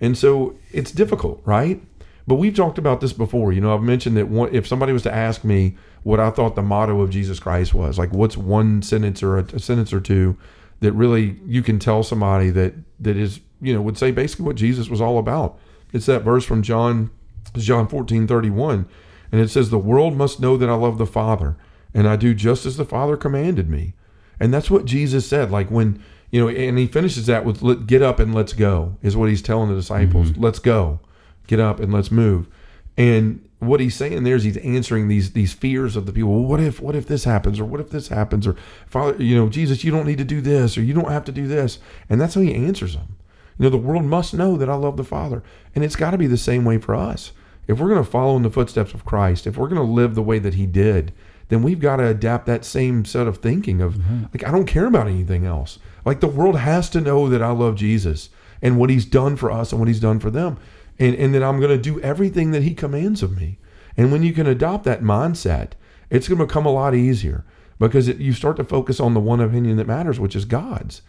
And 0.00 0.16
so, 0.16 0.56
it's 0.72 0.90
difficult, 0.90 1.42
right? 1.44 1.82
But 2.26 2.36
we've 2.36 2.54
talked 2.54 2.78
about 2.78 3.00
this 3.00 3.12
before. 3.12 3.52
You 3.52 3.60
know, 3.60 3.74
I've 3.74 3.82
mentioned 3.82 4.16
that 4.16 4.28
one, 4.28 4.54
if 4.54 4.66
somebody 4.66 4.92
was 4.92 5.02
to 5.02 5.14
ask 5.14 5.44
me 5.44 5.76
what 6.04 6.20
I 6.20 6.30
thought 6.30 6.56
the 6.56 6.62
motto 6.62 7.00
of 7.02 7.10
Jesus 7.10 7.38
Christ 7.38 7.74
was, 7.74 7.98
like 7.98 8.12
what's 8.12 8.36
one 8.36 8.82
sentence 8.82 9.22
or 9.22 9.38
a, 9.38 9.44
a 9.44 9.58
sentence 9.58 9.92
or 9.92 10.00
two 10.00 10.38
that 10.80 10.92
really 10.92 11.38
you 11.46 11.62
can 11.62 11.78
tell 11.78 12.02
somebody 12.02 12.50
that 12.50 12.74
that 13.00 13.16
is, 13.16 13.40
you 13.64 13.74
know, 13.74 13.82
would 13.82 13.98
say 13.98 14.10
basically 14.10 14.46
what 14.46 14.56
Jesus 14.56 14.88
was 14.88 15.00
all 15.00 15.18
about. 15.18 15.58
It's 15.92 16.06
that 16.06 16.22
verse 16.22 16.44
from 16.44 16.62
John 16.62 17.10
John 17.56 17.88
14, 17.88 18.26
31. 18.26 18.86
And 19.32 19.40
it 19.40 19.48
says, 19.48 19.70
The 19.70 19.78
world 19.78 20.16
must 20.16 20.40
know 20.40 20.56
that 20.56 20.68
I 20.68 20.74
love 20.74 20.98
the 20.98 21.06
Father, 21.06 21.56
and 21.92 22.08
I 22.08 22.16
do 22.16 22.34
just 22.34 22.66
as 22.66 22.76
the 22.76 22.84
Father 22.84 23.16
commanded 23.16 23.68
me. 23.68 23.94
And 24.40 24.52
that's 24.52 24.70
what 24.70 24.84
Jesus 24.84 25.28
said. 25.28 25.50
Like 25.50 25.70
when, 25.70 26.02
you 26.30 26.40
know, 26.40 26.48
and 26.48 26.78
he 26.78 26.86
finishes 26.86 27.26
that 27.26 27.44
with, 27.44 27.86
Get 27.86 28.02
up 28.02 28.18
and 28.18 28.34
let's 28.34 28.52
go, 28.52 28.96
is 29.02 29.16
what 29.16 29.28
he's 29.28 29.42
telling 29.42 29.70
the 29.70 29.76
disciples. 29.76 30.30
Mm-hmm. 30.30 30.42
Let's 30.42 30.58
go. 30.58 31.00
Get 31.46 31.60
up 31.60 31.80
and 31.80 31.92
let's 31.92 32.10
move. 32.10 32.48
And 32.96 33.48
what 33.58 33.80
he's 33.80 33.94
saying 33.94 34.24
there 34.24 34.36
is 34.36 34.44
he's 34.44 34.56
answering 34.58 35.08
these 35.08 35.32
these 35.32 35.52
fears 35.52 35.96
of 35.96 36.06
the 36.06 36.12
people. 36.12 36.30
Well, 36.30 36.44
what 36.44 36.60
if 36.60 36.80
what 36.80 36.94
if 36.94 37.06
this 37.06 37.24
happens 37.24 37.58
or 37.58 37.64
what 37.64 37.80
if 37.80 37.90
this 37.90 38.08
happens 38.08 38.46
or 38.46 38.56
Father, 38.86 39.22
you 39.22 39.36
know, 39.36 39.48
Jesus, 39.48 39.84
you 39.84 39.90
don't 39.90 40.06
need 40.06 40.18
to 40.18 40.24
do 40.24 40.40
this 40.40 40.76
or 40.78 40.82
you 40.82 40.94
don't 40.94 41.10
have 41.10 41.24
to 41.24 41.32
do 41.32 41.46
this. 41.46 41.78
And 42.08 42.20
that's 42.20 42.34
how 42.34 42.40
he 42.40 42.54
answers 42.54 42.94
them. 42.94 43.16
You 43.58 43.64
know, 43.64 43.70
the 43.70 43.76
world 43.76 44.04
must 44.04 44.34
know 44.34 44.56
that 44.56 44.68
I 44.68 44.74
love 44.74 44.96
the 44.96 45.04
Father. 45.04 45.42
And 45.74 45.84
it's 45.84 45.96
got 45.96 46.10
to 46.10 46.18
be 46.18 46.26
the 46.26 46.36
same 46.36 46.64
way 46.64 46.78
for 46.78 46.94
us. 46.94 47.32
If 47.66 47.78
we're 47.78 47.88
going 47.88 48.04
to 48.04 48.10
follow 48.10 48.36
in 48.36 48.42
the 48.42 48.50
footsteps 48.50 48.94
of 48.94 49.04
Christ, 49.04 49.46
if 49.46 49.56
we're 49.56 49.68
going 49.68 49.84
to 49.84 49.92
live 49.92 50.14
the 50.14 50.22
way 50.22 50.38
that 50.38 50.54
he 50.54 50.66
did, 50.66 51.12
then 51.48 51.62
we've 51.62 51.80
got 51.80 51.96
to 51.96 52.06
adapt 52.06 52.46
that 52.46 52.64
same 52.64 53.04
set 53.04 53.26
of 53.26 53.38
thinking 53.38 53.80
of 53.80 53.94
mm-hmm. 53.94 54.24
like 54.24 54.46
I 54.46 54.50
don't 54.50 54.66
care 54.66 54.86
about 54.86 55.06
anything 55.06 55.46
else. 55.46 55.78
Like 56.04 56.20
the 56.20 56.26
world 56.26 56.58
has 56.58 56.90
to 56.90 57.00
know 57.00 57.28
that 57.28 57.42
I 57.42 57.50
love 57.50 57.76
Jesus 57.76 58.30
and 58.60 58.78
what 58.78 58.90
he's 58.90 59.04
done 59.04 59.36
for 59.36 59.50
us 59.50 59.72
and 59.72 59.78
what 59.78 59.88
he's 59.88 60.00
done 60.00 60.20
for 60.20 60.30
them. 60.30 60.58
And 60.98 61.14
and 61.14 61.34
that 61.34 61.42
I'm 61.42 61.60
going 61.60 61.76
to 61.76 61.78
do 61.78 62.00
everything 62.00 62.50
that 62.52 62.62
he 62.62 62.74
commands 62.74 63.22
of 63.22 63.36
me. 63.36 63.58
And 63.96 64.10
when 64.10 64.22
you 64.22 64.32
can 64.32 64.46
adopt 64.46 64.84
that 64.84 65.02
mindset, 65.02 65.72
it's 66.10 66.28
going 66.28 66.38
to 66.38 66.46
become 66.46 66.66
a 66.66 66.72
lot 66.72 66.94
easier 66.94 67.44
because 67.78 68.08
it, 68.08 68.18
you 68.18 68.32
start 68.32 68.56
to 68.56 68.64
focus 68.64 69.00
on 69.00 69.14
the 69.14 69.20
one 69.20 69.40
opinion 69.40 69.76
that 69.76 69.86
matters, 69.86 70.20
which 70.20 70.36
is 70.36 70.44
God's 70.44 71.02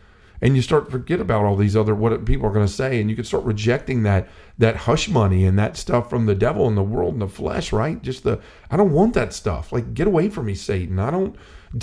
and 0.46 0.56
you 0.56 0.62
start 0.62 0.86
to 0.86 0.92
forget 0.92 1.20
about 1.20 1.44
all 1.44 1.56
these 1.56 1.76
other 1.76 1.96
what 1.96 2.24
people 2.24 2.46
are 2.46 2.54
going 2.54 2.68
to 2.68 2.72
say 2.72 3.02
and 3.02 3.10
you 3.10 3.16
can 3.16 3.26
start 3.26 3.44
rejecting 3.46 4.04
that 4.04 4.30
that 4.60 4.76
hush 4.76 5.10
money 5.10 5.44
and 5.44 5.58
that 5.58 5.76
stuff 5.76 6.08
from 6.08 6.28
the 6.28 6.36
devil 6.36 6.68
and 6.68 6.78
the 6.78 6.84
world 6.84 7.14
and 7.14 7.22
the 7.24 7.28
flesh 7.28 7.74
right? 7.74 8.04
Just 8.04 8.24
the 8.24 8.40
i 8.70 8.78
don't 8.78 8.92
want 8.92 9.16
that 9.16 9.34
stuff. 9.34 9.72
Like 9.72 9.96
get 9.96 10.06
away 10.06 10.30
from 10.30 10.46
me 10.46 10.54
satan. 10.54 11.00
I 11.00 11.10
don't 11.10 11.36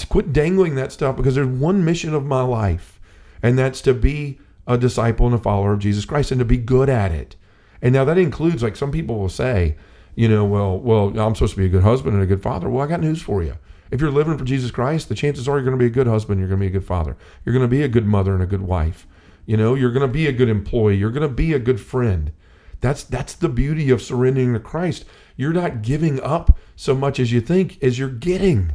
quit 0.08 0.32
dangling 0.32 0.76
that 0.76 0.92
stuff 0.92 1.16
because 1.16 1.34
there's 1.34 1.48
one 1.48 1.84
mission 1.84 2.14
of 2.14 2.24
my 2.24 2.42
life 2.42 3.00
and 3.42 3.58
that's 3.58 3.80
to 3.80 3.94
be 3.94 4.38
a 4.68 4.78
disciple 4.78 5.26
and 5.26 5.34
a 5.34 5.38
follower 5.38 5.72
of 5.72 5.80
jesus 5.80 6.04
christ 6.04 6.30
and 6.30 6.38
to 6.38 6.44
be 6.44 6.56
good 6.56 6.88
at 6.88 7.10
it. 7.10 7.34
And 7.82 7.92
now 7.92 8.04
that 8.04 8.16
includes 8.16 8.62
like 8.62 8.76
some 8.76 8.92
people 8.92 9.18
will 9.18 9.28
say 9.28 9.74
you 10.14 10.28
know 10.28 10.44
well 10.44 10.78
well 10.78 11.08
i'm 11.18 11.34
supposed 11.34 11.54
to 11.54 11.58
be 11.58 11.66
a 11.66 11.68
good 11.68 11.82
husband 11.82 12.14
and 12.14 12.22
a 12.22 12.26
good 12.26 12.44
father. 12.44 12.70
Well 12.70 12.84
i 12.84 12.86
got 12.86 13.00
news 13.00 13.20
for 13.20 13.42
you 13.42 13.56
if 13.92 14.00
you're 14.00 14.10
living 14.10 14.38
for 14.38 14.44
Jesus 14.44 14.70
Christ, 14.70 15.08
the 15.08 15.14
chances 15.14 15.46
are 15.46 15.56
you're 15.56 15.64
going 15.64 15.78
to 15.78 15.82
be 15.82 15.86
a 15.86 15.90
good 15.90 16.06
husband, 16.06 16.40
you're 16.40 16.48
going 16.48 16.58
to 16.58 16.64
be 16.64 16.74
a 16.74 16.78
good 16.80 16.86
father, 16.86 17.14
you're 17.44 17.52
going 17.52 17.64
to 17.64 17.68
be 17.68 17.82
a 17.82 17.88
good 17.88 18.06
mother 18.06 18.32
and 18.32 18.42
a 18.42 18.46
good 18.46 18.62
wife. 18.62 19.06
You 19.44 19.58
know, 19.58 19.74
you're 19.74 19.92
going 19.92 20.06
to 20.06 20.12
be 20.12 20.26
a 20.26 20.32
good 20.32 20.48
employee, 20.48 20.96
you're 20.96 21.10
going 21.10 21.28
to 21.28 21.34
be 21.34 21.52
a 21.52 21.58
good 21.58 21.80
friend. 21.80 22.32
That's 22.80 23.04
that's 23.04 23.34
the 23.34 23.50
beauty 23.50 23.90
of 23.90 24.02
surrendering 24.02 24.54
to 24.54 24.60
Christ. 24.60 25.04
You're 25.36 25.52
not 25.52 25.82
giving 25.82 26.20
up 26.20 26.58
so 26.74 26.94
much 26.94 27.20
as 27.20 27.30
you 27.30 27.40
think 27.40 27.80
as 27.82 27.98
you're 27.98 28.08
getting. 28.08 28.72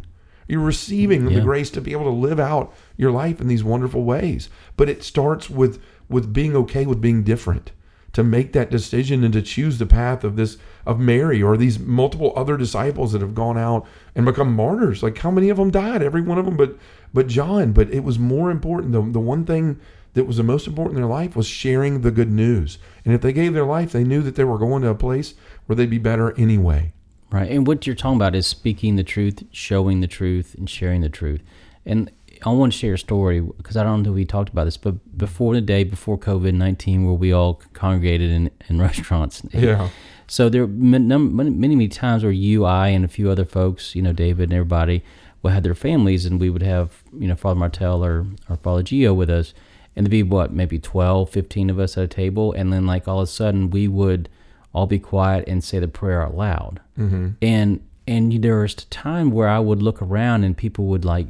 You're 0.48 0.62
receiving 0.62 1.26
the 1.26 1.42
grace 1.42 1.70
to 1.72 1.82
be 1.82 1.92
able 1.92 2.06
to 2.06 2.10
live 2.10 2.40
out 2.40 2.74
your 2.96 3.12
life 3.12 3.42
in 3.42 3.50
these 3.50 3.66
wonderful 3.66 4.06
ways. 4.06 4.50
But 4.78 4.88
it 4.88 5.04
starts 5.04 5.50
with 5.50 5.84
with 6.08 6.32
being 6.32 6.56
okay 6.56 6.86
with 6.86 7.02
being 7.02 7.24
different 7.24 7.72
to 8.18 8.24
make 8.24 8.52
that 8.52 8.72
decision 8.72 9.24
and 9.24 9.32
to 9.32 9.44
choose 9.44 9.78
the 9.78 9.86
path 9.86 10.24
of 10.24 10.38
this 10.38 10.58
of 10.88 11.00
Mary 11.00 11.40
or 11.40 11.56
these 11.56 11.78
multiple 11.78 12.34
other 12.36 12.58
disciples 12.58 13.12
that 13.12 13.22
have 13.22 13.36
gone 13.36 13.60
out 13.60 13.86
and 14.16 14.26
become 14.26 14.56
martyrs. 14.56 15.04
Like 15.04 15.20
how 15.20 15.30
many 15.30 15.50
of 15.50 15.58
them 15.58 15.70
died? 15.70 16.02
Every 16.02 16.22
one 16.22 16.40
of 16.40 16.46
them, 16.46 16.58
but 16.58 16.80
but 17.14 17.28
John. 17.28 17.74
But 17.74 17.92
it 17.92 18.04
was 18.04 18.18
more 18.18 18.50
important. 18.50 18.92
The 18.92 19.04
the 19.04 19.20
one 19.20 19.46
thing 19.46 19.80
that 20.16 20.24
was 20.24 20.38
the 20.38 20.44
most 20.44 20.66
important 20.66 20.96
in 20.96 21.04
their 21.04 21.12
life 21.12 21.36
was 21.36 21.46
sharing 21.46 22.02
the 22.02 22.10
good 22.10 22.32
news. 22.32 22.80
And 23.06 23.14
if 23.14 23.22
they 23.22 23.32
gave 23.32 23.54
their 23.54 23.68
life, 23.68 23.92
they 23.92 24.04
knew 24.04 24.24
that 24.24 24.34
they 24.34 24.44
were 24.44 24.58
going 24.58 24.82
to 24.82 24.90
a 24.90 24.96
place 24.96 25.36
where 25.68 25.76
they'd 25.76 25.88
be 25.88 26.00
better 26.00 26.36
anyway. 26.40 26.94
Right. 27.30 27.52
And 27.52 27.68
what 27.68 27.86
you're 27.86 27.96
talking 27.96 28.16
about 28.16 28.34
is 28.34 28.48
speaking 28.48 28.96
the 28.96 29.04
truth, 29.04 29.44
showing 29.52 30.00
the 30.00 30.08
truth, 30.08 30.56
and 30.58 30.68
sharing 30.68 31.02
the 31.02 31.10
truth. 31.10 31.44
And 31.86 32.10
I 32.46 32.50
want 32.50 32.74
to 32.74 32.78
share 32.78 32.94
a 32.94 32.98
story 32.98 33.40
because 33.42 33.78
I 33.78 33.84
don't 33.84 34.04
know 34.04 34.10
if 34.10 34.16
we 34.16 34.26
talked 34.26 34.50
about 34.50 34.66
this, 34.66 34.78
but 34.78 35.18
before 35.18 35.54
the 35.54 35.62
day 35.62 35.84
before 35.84 36.18
COVID 36.18 36.54
19, 36.54 37.06
where 37.06 37.14
we 37.14 37.32
all 37.32 37.62
congregated 37.74 38.32
in, 38.32 38.52
in 38.70 38.82
restaurants. 38.82 39.42
Yeah. 39.52 39.90
So 40.28 40.50
there 40.50 40.62
were 40.62 40.68
many, 40.68 41.18
many, 41.18 41.50
many 41.50 41.88
times 41.88 42.24
where 42.24 42.32
you, 42.32 42.66
I, 42.66 42.90
and 42.90 43.06
a 43.06 43.08
few 43.08 43.32
other 43.32 43.46
folks, 43.46 43.96
you 43.96 44.02
know, 44.02 44.12
David 44.12 44.50
and 44.50 44.54
everybody, 44.54 45.04
would 45.42 45.54
have 45.54 45.64
their 45.64 45.76
families, 45.76 46.26
and 46.26 46.40
we 46.40 46.50
would 46.50 46.64
have, 46.64 47.04
you 47.18 47.28
know, 47.28 47.36
Father 47.36 47.60
Martel 47.60 48.04
or, 48.04 48.26
or 48.50 48.58
Father 48.58 48.84
Gio 48.84 49.16
with 49.16 49.30
us, 49.30 49.54
and 49.96 50.06
there'd 50.06 50.12
be 50.12 50.24
what, 50.24 50.52
maybe 50.52 50.80
12, 50.80 51.30
15 51.30 51.70
of 51.70 51.80
us 51.80 51.98
at 51.98 52.04
a 52.04 52.08
table, 52.08 52.52
and 52.54 52.74
then 52.74 52.86
like 52.86 53.08
all 53.08 53.20
of 53.20 53.24
a 53.24 53.32
sudden 53.32 53.70
we 53.70 53.88
would 53.88 54.30
all 54.74 54.86
be 54.86 55.00
quiet 55.00 55.48
and 55.48 55.64
say 55.64 55.80
the 55.80 55.88
prayer 55.88 56.22
out 56.22 56.36
loud. 56.36 56.82
Mm-hmm. 56.98 57.30
And 57.42 57.82
and 58.08 58.42
there 58.42 58.60
was 58.60 58.74
a 58.74 58.86
time 58.86 59.32
where 59.32 59.50
I 59.50 59.60
would 59.60 59.84
look 59.84 60.02
around 60.02 60.46
and 60.46 60.56
people 60.56 60.86
would 60.86 61.04
like 61.04 61.28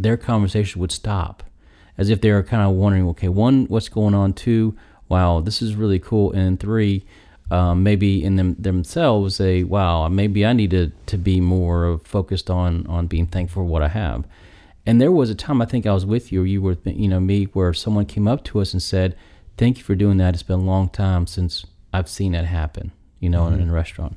their 0.00 0.16
conversation 0.16 0.80
would 0.80 0.92
stop, 0.92 1.42
as 1.98 2.08
if 2.08 2.20
they 2.20 2.32
were 2.32 2.42
kind 2.42 2.62
of 2.62 2.74
wondering, 2.74 3.08
okay, 3.10 3.28
one, 3.28 3.66
what's 3.66 3.88
going 3.88 4.14
on? 4.14 4.32
Two, 4.32 4.76
wow, 5.08 5.40
this 5.40 5.60
is 5.60 5.74
really 5.74 5.98
cool, 5.98 6.32
and 6.32 6.58
three, 6.58 7.04
um, 7.50 7.82
maybe 7.82 8.24
in 8.24 8.36
them 8.36 8.54
themselves 8.58 9.36
say, 9.36 9.62
wow, 9.62 10.08
maybe 10.08 10.46
I 10.46 10.52
need 10.54 10.70
to, 10.70 10.90
to 11.06 11.18
be 11.18 11.40
more 11.40 12.00
focused 12.04 12.48
on 12.48 12.86
on 12.86 13.06
being 13.06 13.26
thankful 13.26 13.62
for 13.62 13.64
what 13.64 13.82
I 13.82 13.88
have. 13.88 14.24
And 14.86 15.00
there 15.00 15.12
was 15.12 15.30
a 15.30 15.34
time 15.34 15.62
I 15.62 15.66
think 15.66 15.86
I 15.86 15.92
was 15.92 16.06
with 16.06 16.32
you, 16.32 16.42
or 16.42 16.46
you 16.46 16.62
were, 16.62 16.76
you 16.84 17.08
know, 17.08 17.20
me, 17.20 17.44
where 17.44 17.72
someone 17.74 18.06
came 18.06 18.26
up 18.26 18.42
to 18.44 18.60
us 18.60 18.72
and 18.72 18.82
said, 18.82 19.14
"Thank 19.56 19.78
you 19.78 19.84
for 19.84 19.94
doing 19.94 20.16
that. 20.16 20.34
It's 20.34 20.42
been 20.42 20.60
a 20.60 20.64
long 20.64 20.88
time 20.88 21.26
since 21.26 21.66
I've 21.92 22.08
seen 22.08 22.32
that 22.32 22.46
happen, 22.46 22.90
you 23.20 23.28
know, 23.28 23.46
in, 23.46 23.60
in 23.60 23.68
a 23.68 23.72
restaurant." 23.72 24.16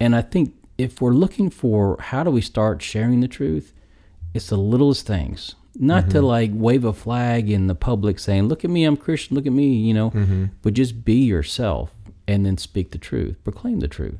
And 0.00 0.14
I 0.14 0.22
think 0.22 0.54
if 0.78 1.00
we're 1.00 1.10
looking 1.12 1.50
for 1.50 1.96
how 1.98 2.22
do 2.22 2.30
we 2.30 2.40
start 2.40 2.80
sharing 2.80 3.20
the 3.20 3.28
truth, 3.28 3.74
it's 4.38 4.48
the 4.48 4.56
littlest 4.56 5.04
things. 5.06 5.56
Not 5.80 6.10
to 6.10 6.18
mm-hmm. 6.18 6.26
like 6.26 6.50
wave 6.54 6.84
a 6.84 6.92
flag 6.92 7.50
in 7.50 7.66
the 7.66 7.74
public 7.74 8.18
saying, 8.18 8.48
"Look 8.48 8.64
at 8.64 8.70
me, 8.70 8.84
I'm 8.84 8.96
Christian. 8.96 9.36
Look 9.36 9.46
at 9.46 9.52
me," 9.52 9.74
you 9.74 9.94
know, 9.94 10.10
mm-hmm. 10.10 10.46
but 10.62 10.74
just 10.74 11.04
be 11.04 11.24
yourself 11.24 11.92
and 12.26 12.46
then 12.46 12.56
speak 12.56 12.90
the 12.92 12.98
truth, 12.98 13.36
proclaim 13.44 13.80
the 13.80 13.88
truth. 13.88 14.18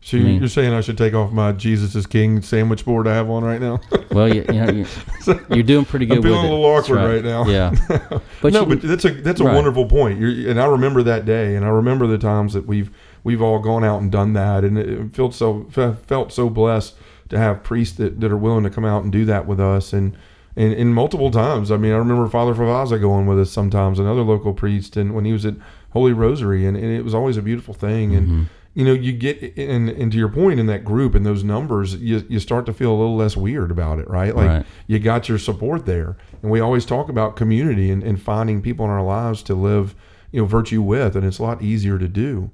So 0.00 0.16
I 0.16 0.20
you- 0.20 0.26
mean- 0.26 0.40
you're 0.40 0.48
saying 0.48 0.72
I 0.72 0.80
should 0.80 0.98
take 0.98 1.14
off 1.14 1.32
my 1.32 1.52
Jesus 1.52 1.94
is 1.94 2.06
King 2.06 2.42
sandwich 2.42 2.84
board 2.84 3.06
I 3.06 3.14
have 3.14 3.30
on 3.30 3.44
right 3.44 3.60
now? 3.60 3.80
Well, 4.12 4.28
you, 4.28 4.44
you 4.48 4.60
know, 4.60 4.70
you're, 4.70 5.40
you're 5.50 5.62
doing 5.62 5.86
pretty 5.86 6.04
good. 6.04 6.18
I'm 6.18 6.22
feeling 6.22 6.40
a 6.40 6.42
little 6.42 6.66
awkward 6.66 6.96
right 6.98 7.24
now. 7.24 7.46
Yeah, 7.46 7.74
but 8.42 8.52
no, 8.52 8.60
you- 8.60 8.76
but 8.76 8.82
that's 8.82 9.04
a 9.06 9.10
that's 9.10 9.40
a 9.40 9.44
Right. 9.44 9.54
wonderful 9.54 9.86
point. 9.86 10.20
You're, 10.20 10.50
and 10.50 10.60
I 10.60 10.66
remember 10.66 11.02
that 11.04 11.24
day, 11.24 11.56
and 11.56 11.64
I 11.64 11.68
remember 11.68 12.06
the 12.06 12.18
times 12.18 12.52
that 12.52 12.66
we've 12.66 12.90
we've 13.24 13.40
all 13.40 13.58
gone 13.58 13.84
out 13.84 14.02
and 14.02 14.12
done 14.12 14.34
that, 14.34 14.64
and 14.64 14.76
it 14.76 15.14
felt 15.14 15.34
so 15.34 15.64
felt 15.70 16.32
so 16.32 16.50
blessed 16.50 16.94
to 17.32 17.38
have 17.38 17.64
priests 17.64 17.96
that, 17.96 18.20
that 18.20 18.30
are 18.30 18.36
willing 18.36 18.62
to 18.62 18.70
come 18.70 18.84
out 18.84 19.02
and 19.02 19.10
do 19.10 19.24
that 19.24 19.46
with 19.46 19.58
us, 19.58 19.92
and 19.92 20.16
and, 20.54 20.72
and 20.74 20.94
multiple 20.94 21.30
times. 21.30 21.70
I 21.70 21.78
mean, 21.78 21.92
I 21.92 21.96
remember 21.96 22.28
Father 22.28 22.54
Favaza 22.54 23.00
going 23.00 23.26
with 23.26 23.40
us 23.40 23.50
sometimes, 23.50 23.98
another 23.98 24.20
local 24.22 24.52
priest, 24.52 24.96
and 24.96 25.14
when 25.14 25.24
he 25.24 25.32
was 25.32 25.46
at 25.46 25.54
Holy 25.90 26.12
Rosary, 26.12 26.66
and, 26.66 26.76
and 26.76 26.86
it 26.86 27.02
was 27.02 27.14
always 27.14 27.36
a 27.36 27.42
beautiful 27.42 27.74
thing, 27.74 28.14
and. 28.14 28.26
Mm-hmm. 28.28 28.42
You 28.74 28.86
know, 28.86 28.94
you 28.94 29.12
get 29.12 29.58
and, 29.58 29.90
and 29.90 30.10
to 30.12 30.16
your 30.16 30.30
point 30.30 30.58
in 30.58 30.64
that 30.64 30.82
group 30.82 31.14
and 31.14 31.26
those 31.26 31.44
numbers, 31.44 31.94
you, 31.96 32.24
you 32.30 32.40
start 32.40 32.64
to 32.64 32.72
feel 32.72 32.90
a 32.90 32.96
little 32.96 33.16
less 33.16 33.36
weird 33.36 33.70
about 33.70 33.98
it, 33.98 34.08
right? 34.08 34.34
Like 34.34 34.48
Right. 34.48 34.66
you 34.86 34.98
got 34.98 35.28
your 35.28 35.36
support 35.36 35.84
there. 35.84 36.16
And 36.40 36.50
we 36.50 36.58
always 36.58 36.86
talk 36.86 37.10
about 37.10 37.36
community 37.36 37.90
and, 37.90 38.02
and 38.02 38.18
finding 38.18 38.62
people 38.62 38.86
in 38.86 38.90
our 38.90 39.02
lives 39.02 39.42
to 39.42 39.54
live, 39.54 39.94
you 40.30 40.40
know, 40.40 40.46
virtue 40.46 40.80
with, 40.80 41.16
and 41.16 41.26
it's 41.26 41.38
a 41.38 41.42
lot 41.42 41.60
easier 41.60 41.98
to 41.98 42.08
do. 42.08 42.50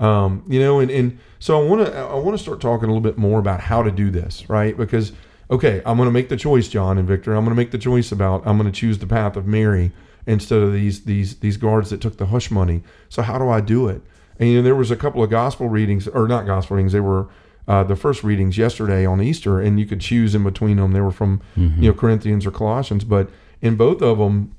Um, 0.00 0.44
you 0.48 0.58
know, 0.58 0.80
and, 0.80 0.90
and 0.90 1.18
so 1.38 1.60
I 1.60 1.68
want 1.68 1.86
to 1.86 1.96
I 1.96 2.14
want 2.14 2.36
to 2.36 2.42
start 2.42 2.60
talking 2.60 2.84
a 2.84 2.92
little 2.92 3.02
bit 3.02 3.18
more 3.18 3.38
about 3.38 3.60
how 3.60 3.82
to 3.82 3.90
do 3.90 4.10
this, 4.10 4.48
right? 4.48 4.76
Because 4.76 5.12
okay, 5.50 5.82
I'm 5.84 5.96
going 5.96 6.08
to 6.08 6.12
make 6.12 6.28
the 6.28 6.36
choice, 6.36 6.68
John 6.68 6.96
and 6.98 7.06
Victor. 7.06 7.34
I'm 7.34 7.44
going 7.44 7.54
to 7.54 7.60
make 7.60 7.70
the 7.70 7.78
choice 7.78 8.10
about 8.10 8.42
I'm 8.46 8.58
going 8.58 8.70
to 8.70 8.78
choose 8.78 8.98
the 8.98 9.06
path 9.06 9.36
of 9.36 9.46
Mary 9.46 9.92
instead 10.26 10.62
of 10.62 10.72
these 10.72 11.04
these 11.04 11.36
these 11.36 11.56
guards 11.56 11.90
that 11.90 12.00
took 12.00 12.16
the 12.16 12.26
hush 12.26 12.50
money. 12.50 12.82
So 13.08 13.22
how 13.22 13.38
do 13.38 13.48
I 13.48 13.60
do 13.60 13.88
it? 13.88 14.02
And 14.38 14.48
you 14.48 14.56
know, 14.56 14.62
there 14.62 14.74
was 14.74 14.90
a 14.90 14.96
couple 14.96 15.22
of 15.22 15.28
gospel 15.28 15.68
readings, 15.68 16.08
or 16.08 16.26
not 16.26 16.46
gospel 16.46 16.76
readings. 16.76 16.92
They 16.92 17.00
were 17.00 17.28
uh, 17.68 17.84
the 17.84 17.96
first 17.96 18.24
readings 18.24 18.56
yesterday 18.56 19.04
on 19.04 19.20
Easter, 19.20 19.60
and 19.60 19.78
you 19.78 19.84
could 19.86 20.00
choose 20.00 20.34
in 20.34 20.44
between 20.44 20.78
them. 20.78 20.92
They 20.92 21.02
were 21.02 21.10
from 21.10 21.42
you 21.80 21.90
know 21.90 21.92
Corinthians 21.92 22.46
or 22.46 22.50
Colossians, 22.50 23.04
but 23.04 23.28
in 23.60 23.76
both 23.76 24.00
of 24.00 24.16
them, 24.18 24.56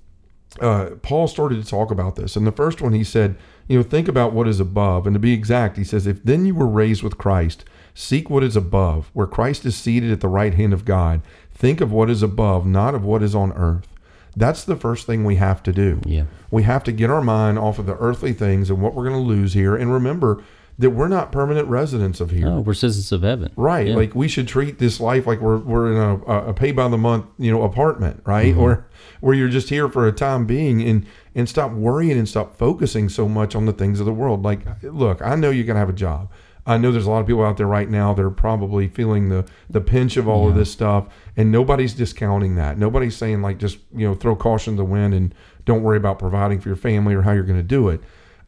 uh, 0.60 0.92
Paul 1.02 1.28
started 1.28 1.64
to 1.64 1.68
talk 1.68 1.90
about 1.90 2.16
this. 2.16 2.36
And 2.36 2.46
the 2.46 2.52
first 2.52 2.82
one, 2.82 2.94
he 2.94 3.04
said, 3.04 3.36
you 3.68 3.78
know, 3.78 3.84
think 3.84 4.08
about 4.08 4.34
what 4.34 4.48
is 4.48 4.60
above. 4.60 5.08
And 5.08 5.14
to 5.14 5.20
be 5.20 5.34
exact, 5.34 5.78
he 5.78 5.84
says, 5.84 6.08
if 6.08 6.24
then 6.24 6.46
you 6.46 6.56
were 6.56 6.68
raised 6.68 7.04
with 7.04 7.18
Christ, 7.18 7.66
seek 7.94 8.30
what 8.30 8.44
is 8.44 8.56
above, 8.56 9.10
where 9.14 9.28
Christ 9.28 9.66
is 9.66 9.76
seated 9.76 10.12
at 10.12 10.22
the 10.22 10.28
right 10.28 10.54
hand 10.54 10.74
of 10.74 10.86
God. 10.86 11.22
Think 11.54 11.82
of 11.82 11.92
what 11.92 12.10
is 12.10 12.24
above, 12.24 12.66
not 12.66 12.96
of 12.96 13.04
what 13.04 13.24
is 13.24 13.36
on 13.36 13.52
earth. 13.54 13.88
That's 14.36 14.64
the 14.64 14.76
first 14.76 15.06
thing 15.06 15.24
we 15.26 15.36
have 15.36 15.62
to 15.64 15.74
do. 15.74 16.00
yeah, 16.06 16.24
We 16.50 16.64
have 16.64 16.84
to 16.86 16.92
get 16.92 17.10
our 17.10 17.22
mind 17.22 17.60
off 17.60 17.80
of 17.80 17.86
the 17.86 17.98
earthly 17.98 18.34
things 18.34 18.70
and 18.70 18.82
what 18.82 18.94
we're 18.94 19.08
going 19.08 19.22
to 19.22 19.28
lose 19.28 19.54
here. 19.54 19.76
And 19.76 19.94
remember 19.94 20.44
that 20.82 20.90
we're 20.90 21.08
not 21.08 21.32
permanent 21.32 21.68
residents 21.68 22.20
of 22.20 22.32
here. 22.32 22.48
oh, 22.48 22.60
we're 22.62 22.74
citizens 22.74 23.12
of 23.12 23.22
heaven. 23.22 23.52
Right. 23.56 23.88
Yeah. 23.88 23.96
Like 23.96 24.16
we 24.16 24.28
should 24.28 24.48
treat 24.48 24.80
this 24.80 25.00
life 25.00 25.28
like 25.28 25.40
we're 25.40 25.58
we're 25.58 25.92
in 25.94 25.98
a, 25.98 26.50
a 26.50 26.54
pay 26.54 26.72
by 26.72 26.88
the 26.88 26.98
month, 26.98 27.26
you 27.38 27.52
know, 27.52 27.62
apartment, 27.64 28.22
right? 28.26 28.52
Mm-hmm. 28.52 28.60
Or 28.60 28.88
where 29.20 29.36
you're 29.36 29.48
just 29.48 29.70
here 29.70 29.88
for 29.90 30.08
a 30.08 30.12
time 30.12 30.46
being 30.46 30.82
and 30.82 31.06
and 31.36 31.48
stop 31.48 31.72
worrying 31.72 32.18
and 32.18 32.28
stop 32.28 32.58
focusing 32.58 33.10
so 33.10 33.30
much 33.30 33.56
on 33.56 33.66
the 33.68 33.74
things 33.74 34.00
of 34.00 34.06
the 34.08 34.14
world. 34.14 34.44
Like 34.44 34.62
look, 34.84 35.22
I 35.22 35.36
know 35.36 35.52
you're 35.52 35.66
gonna 35.66 35.80
have 35.80 35.90
a 35.90 35.94
job. 35.94 36.30
I 36.66 36.78
know 36.78 36.92
there's 36.92 37.06
a 37.08 37.12
lot 37.12 37.22
of 37.22 37.28
people 37.28 37.44
out 37.44 37.58
there 37.58 37.68
right 37.68 37.90
now 37.90 38.14
that 38.14 38.24
are 38.24 38.32
probably 38.32 38.88
feeling 38.88 39.30
the 39.30 39.46
the 39.70 39.82
pinch 39.82 40.18
of 40.18 40.28
all 40.28 40.50
of 40.50 40.56
this 40.56 40.72
stuff 40.72 41.08
and 41.38 41.52
nobody's 41.52 41.94
discounting 41.94 42.56
that. 42.56 42.78
Nobody's 42.78 43.16
saying 43.16 43.42
like 43.44 43.60
just, 43.60 43.78
you 43.96 44.08
know, 44.08 44.16
throw 44.16 44.36
caution 44.36 44.74
to 44.74 44.78
the 44.78 44.86
wind 44.86 45.14
and 45.14 45.34
don't 45.66 45.84
worry 45.84 45.98
about 45.98 46.18
providing 46.18 46.60
for 46.60 46.70
your 46.70 46.76
family 46.76 47.14
or 47.14 47.22
how 47.22 47.32
you're 47.34 47.44
gonna 47.44 47.62
do 47.64 47.90
it. 47.90 48.02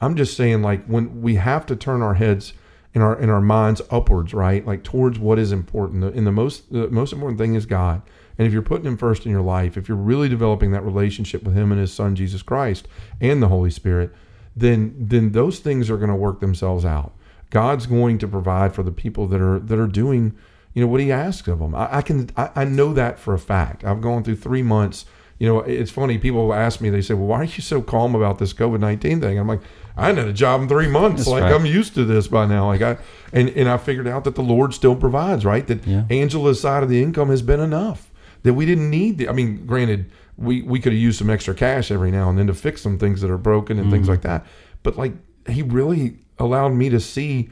I'm 0.04 0.16
just 0.16 0.36
saying 0.36 0.62
like 0.62 0.86
when 0.86 1.22
we 1.22 1.36
have 1.36 1.66
to 1.68 1.76
turn 1.76 2.02
our 2.02 2.16
heads 2.16 2.54
in 2.94 3.02
our 3.02 3.20
in 3.20 3.30
our 3.30 3.42
minds 3.42 3.82
upwards, 3.90 4.34
right? 4.34 4.66
Like 4.66 4.84
towards 4.84 5.18
what 5.18 5.40
is 5.40 5.52
important. 5.52 6.04
And 6.04 6.28
the 6.28 6.32
most 6.32 6.72
the 6.72 6.90
most 6.90 7.14
important 7.14 7.40
thing 7.40 7.56
is 7.56 7.66
God. 7.66 8.02
And 8.38 8.48
if 8.48 8.54
you're 8.54 8.62
putting 8.62 8.86
him 8.86 8.98
first 8.98 9.26
in 9.26 9.32
your 9.32 9.42
life, 9.42 9.78
if 9.78 9.88
you're 9.88 9.98
really 9.98 10.30
developing 10.30 10.72
that 10.72 10.84
relationship 10.84 11.44
with 11.44 11.56
him 11.56 11.72
and 11.72 11.80
his 11.80 11.94
son 11.94 12.16
Jesus 12.16 12.42
Christ 12.42 12.88
and 13.22 13.42
the 13.42 13.48
Holy 13.48 13.72
Spirit, 13.72 14.14
then 14.56 14.96
then 14.98 15.32
those 15.32 15.60
things 15.60 15.90
are 15.90 15.98
going 15.98 16.10
to 16.10 16.16
work 16.16 16.40
themselves 16.40 16.86
out. 16.86 17.14
God's 17.50 17.86
going 17.86 18.18
to 18.20 18.28
provide 18.28 18.74
for 18.74 18.84
the 18.84 18.92
people 18.92 19.28
that 19.28 19.42
are 19.42 19.60
that 19.60 19.80
are 19.80 19.88
doing, 19.88 20.36
you 20.74 20.82
know, 20.82 20.88
what 20.88 21.02
he 21.02 21.12
asks 21.12 21.48
of 21.48 21.60
them. 21.60 21.74
I, 21.74 21.98
I 21.98 22.02
can 22.02 22.30
I, 22.36 22.50
I 22.56 22.66
know 22.66 22.94
that 22.94 23.20
for 23.20 23.34
a 23.34 23.40
fact. 23.40 23.84
I've 23.84 24.02
gone 24.02 24.24
through 24.24 24.38
three 24.38 24.64
months. 24.64 25.06
You 25.44 25.50
know, 25.50 25.60
it's 25.60 25.92
funny. 25.92 26.18
People 26.18 26.54
ask 26.54 26.80
me, 26.80 26.90
they 26.90 27.02
say, 27.02 27.16
"Well, 27.16 27.28
why 27.28 27.42
are 27.42 27.44
you 27.44 27.62
so 27.62 27.82
calm 27.82 28.16
about 28.16 28.40
this 28.40 28.54
COVID 28.54 28.80
nineteen 28.80 29.20
thing?" 29.20 29.38
I'm 29.38 29.46
like, 29.46 29.60
"I 29.98 30.06
had 30.06 30.18
a 30.18 30.32
job 30.32 30.62
in 30.62 30.70
three 30.70 30.88
months. 30.88 31.26
That's 31.26 31.32
like 31.32 31.44
right. 31.44 31.54
I'm 31.54 31.66
used 31.66 31.96
to 31.96 32.06
this 32.06 32.30
by 32.30 32.46
now. 32.46 32.68
Like 32.68 32.82
I 32.82 32.98
and 33.34 33.50
and 33.50 33.68
I 33.68 33.76
figured 33.76 34.08
out 34.08 34.24
that 34.24 34.36
the 34.36 34.42
Lord 34.42 34.74
still 34.74 34.96
provides. 34.96 35.44
Right, 35.44 35.68
that 35.68 35.86
Yeah. 35.86 36.06
Angela's 36.10 36.62
side 36.62 36.82
of 36.82 36.88
the 36.88 37.04
income 37.04 37.30
has 37.30 37.42
been 37.42 37.60
enough. 37.60 38.10
That 38.44 38.54
we 38.54 38.66
didn't 38.66 38.90
need. 38.90 39.18
The, 39.18 39.28
I 39.28 39.34
mean, 39.34 39.66
granted, 39.66 40.10
we 40.38 40.62
we 40.62 40.80
could 40.80 40.94
have 40.94 41.02
used 41.02 41.20
some 41.20 41.30
extra 41.30 41.54
cash 41.54 41.92
every 41.92 42.10
now 42.10 42.30
and 42.30 42.40
then 42.40 42.48
to 42.48 42.54
fix 42.54 42.82
some 42.82 42.98
things 42.98 43.20
that 43.20 43.30
are 43.30 43.38
broken 43.38 43.78
and 43.78 43.92
things 43.92 44.04
mm-hmm. 44.04 44.12
like 44.12 44.22
that. 44.22 44.46
But 44.82 44.98
like, 44.98 45.12
he 45.50 45.62
really 45.62 46.20
allowed 46.40 46.72
me 46.72 46.88
to 46.88 47.02
see 47.02 47.50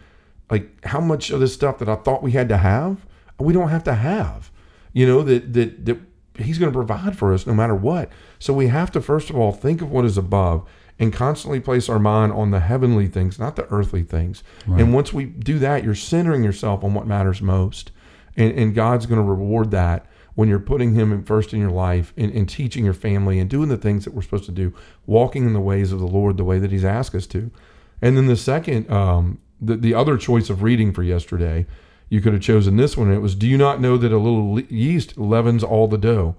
like 0.50 0.86
how 0.86 1.02
much 1.02 1.30
of 1.30 1.42
this 1.42 1.54
stuff 1.54 1.80
that 1.80 1.90
I 1.90 1.96
thought 1.96 2.24
we 2.24 2.32
had 2.32 2.48
to 2.48 2.58
have, 2.58 3.06
we 3.38 3.52
don't 3.52 3.68
have 3.68 3.84
to 3.84 3.96
have. 3.96 4.50
You 4.94 5.06
know 5.08 5.24
that 5.24 5.52
that 5.52 5.86
that 5.86 5.98
he's 6.38 6.58
going 6.58 6.72
to 6.72 6.78
provide 6.78 7.18
for 7.18 7.34
us 7.34 7.46
no 7.46 7.54
matter 7.54 7.76
what. 7.76 8.10
So 8.40 8.54
we 8.54 8.68
have 8.68 8.92
to 8.92 9.02
first 9.02 9.30
of 9.30 9.36
all 9.36 9.52
think 9.52 9.82
of 9.82 9.92
what 9.92 10.06
is 10.06 10.18
above 10.18 10.68
and 11.00 11.12
constantly 11.12 11.60
place 11.60 11.90
our 11.90 12.00
mind 12.00 12.32
on 12.32 12.52
the 12.52 12.60
heavenly 12.60 13.08
things, 13.08 13.40
not 13.40 13.56
the 13.56 13.68
earthly 13.72 14.04
things. 14.04 14.44
And 14.80 14.94
once 14.94 15.12
we 15.12 15.26
do 15.26 15.58
that, 15.60 15.84
you're 15.84 15.96
centering 15.96 16.44
yourself 16.44 16.84
on 16.84 16.94
what 16.94 17.08
matters 17.08 17.42
most. 17.42 17.92
And, 18.38 18.58
and 18.58 18.76
God's 18.76 19.08
going 19.08 19.20
to 19.20 19.28
reward 19.28 19.72
that 19.72 20.06
when 20.36 20.48
you're 20.48 20.60
putting 20.60 20.94
Him 20.94 21.12
in 21.12 21.24
first 21.24 21.54
in 21.54 21.60
your 21.60 21.72
life 21.72 22.14
and, 22.16 22.32
and 22.32 22.48
teaching 22.48 22.86
your 22.86 22.94
family 22.94 23.40
and 23.40 23.50
doing 23.50 23.70
the 23.70 23.78
things 23.78 24.06
that 24.06 24.14
we're 24.14 24.22
supposed 24.22 24.46
to 24.46 24.52
do, 24.52 24.74
walking 25.06 25.46
in 25.46 25.54
the 25.54 25.60
ways 25.60 25.92
of 25.92 26.00
the 26.00 26.08
Lord 26.08 26.38
the 26.38 26.44
way 26.44 26.60
that 26.60 26.72
He's 26.72 26.86
asked 26.86 27.16
us 27.16 27.28
to. 27.28 27.52
And 28.02 28.16
then 28.16 28.28
the 28.28 28.38
second, 28.38 28.90
um, 28.90 29.40
the, 29.60 29.76
the 29.76 29.94
other 29.94 30.18
choice 30.18 30.50
of 30.50 30.64
reading 30.64 30.94
for 30.94 31.04
yesterday, 31.04 31.66
you 32.12 32.20
could 32.20 32.34
have 32.34 32.42
chosen 32.42 32.76
this 32.76 32.98
one. 32.98 33.10
It 33.10 33.20
was, 33.20 33.36
Do 33.36 33.48
you 33.48 33.58
not 33.58 33.80
know 33.80 33.96
that 33.96 34.12
a 34.12 34.18
little 34.18 34.60
yeast 34.60 35.18
leavens 35.18 35.64
all 35.64 35.88
the 35.88 35.98
dough? 35.98 36.36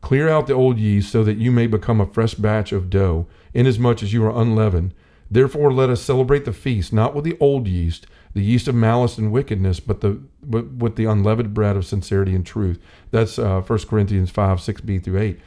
Clear 0.00 0.28
out 0.28 0.46
the 0.46 0.54
old 0.54 0.78
yeast 0.78 1.10
so 1.10 1.24
that 1.24 1.36
you 1.36 1.50
may 1.50 1.66
become 1.66 2.00
a 2.00 2.06
fresh 2.06 2.34
batch 2.34 2.70
of 2.70 2.88
dough, 2.88 3.26
inasmuch 3.52 4.04
as 4.04 4.12
you 4.12 4.24
are 4.24 4.40
unleavened. 4.40 4.94
Therefore, 5.28 5.72
let 5.72 5.90
us 5.90 6.00
celebrate 6.00 6.44
the 6.44 6.52
feast, 6.52 6.92
not 6.92 7.12
with 7.12 7.24
the 7.24 7.36
old 7.40 7.66
yeast, 7.66 8.06
the 8.34 8.40
yeast 8.40 8.68
of 8.68 8.76
malice 8.76 9.18
and 9.18 9.32
wickedness, 9.32 9.80
but 9.80 10.00
the 10.00 10.22
but 10.44 10.74
with 10.74 10.94
the 10.94 11.06
unleavened 11.06 11.52
bread 11.52 11.74
of 11.74 11.84
sincerity 11.84 12.32
and 12.32 12.46
truth. 12.46 12.78
That's 13.10 13.36
uh, 13.36 13.62
1 13.62 13.78
Corinthians 13.80 14.30
5, 14.30 14.58
6b 14.58 15.02
through 15.02 15.18
8. 15.18 15.40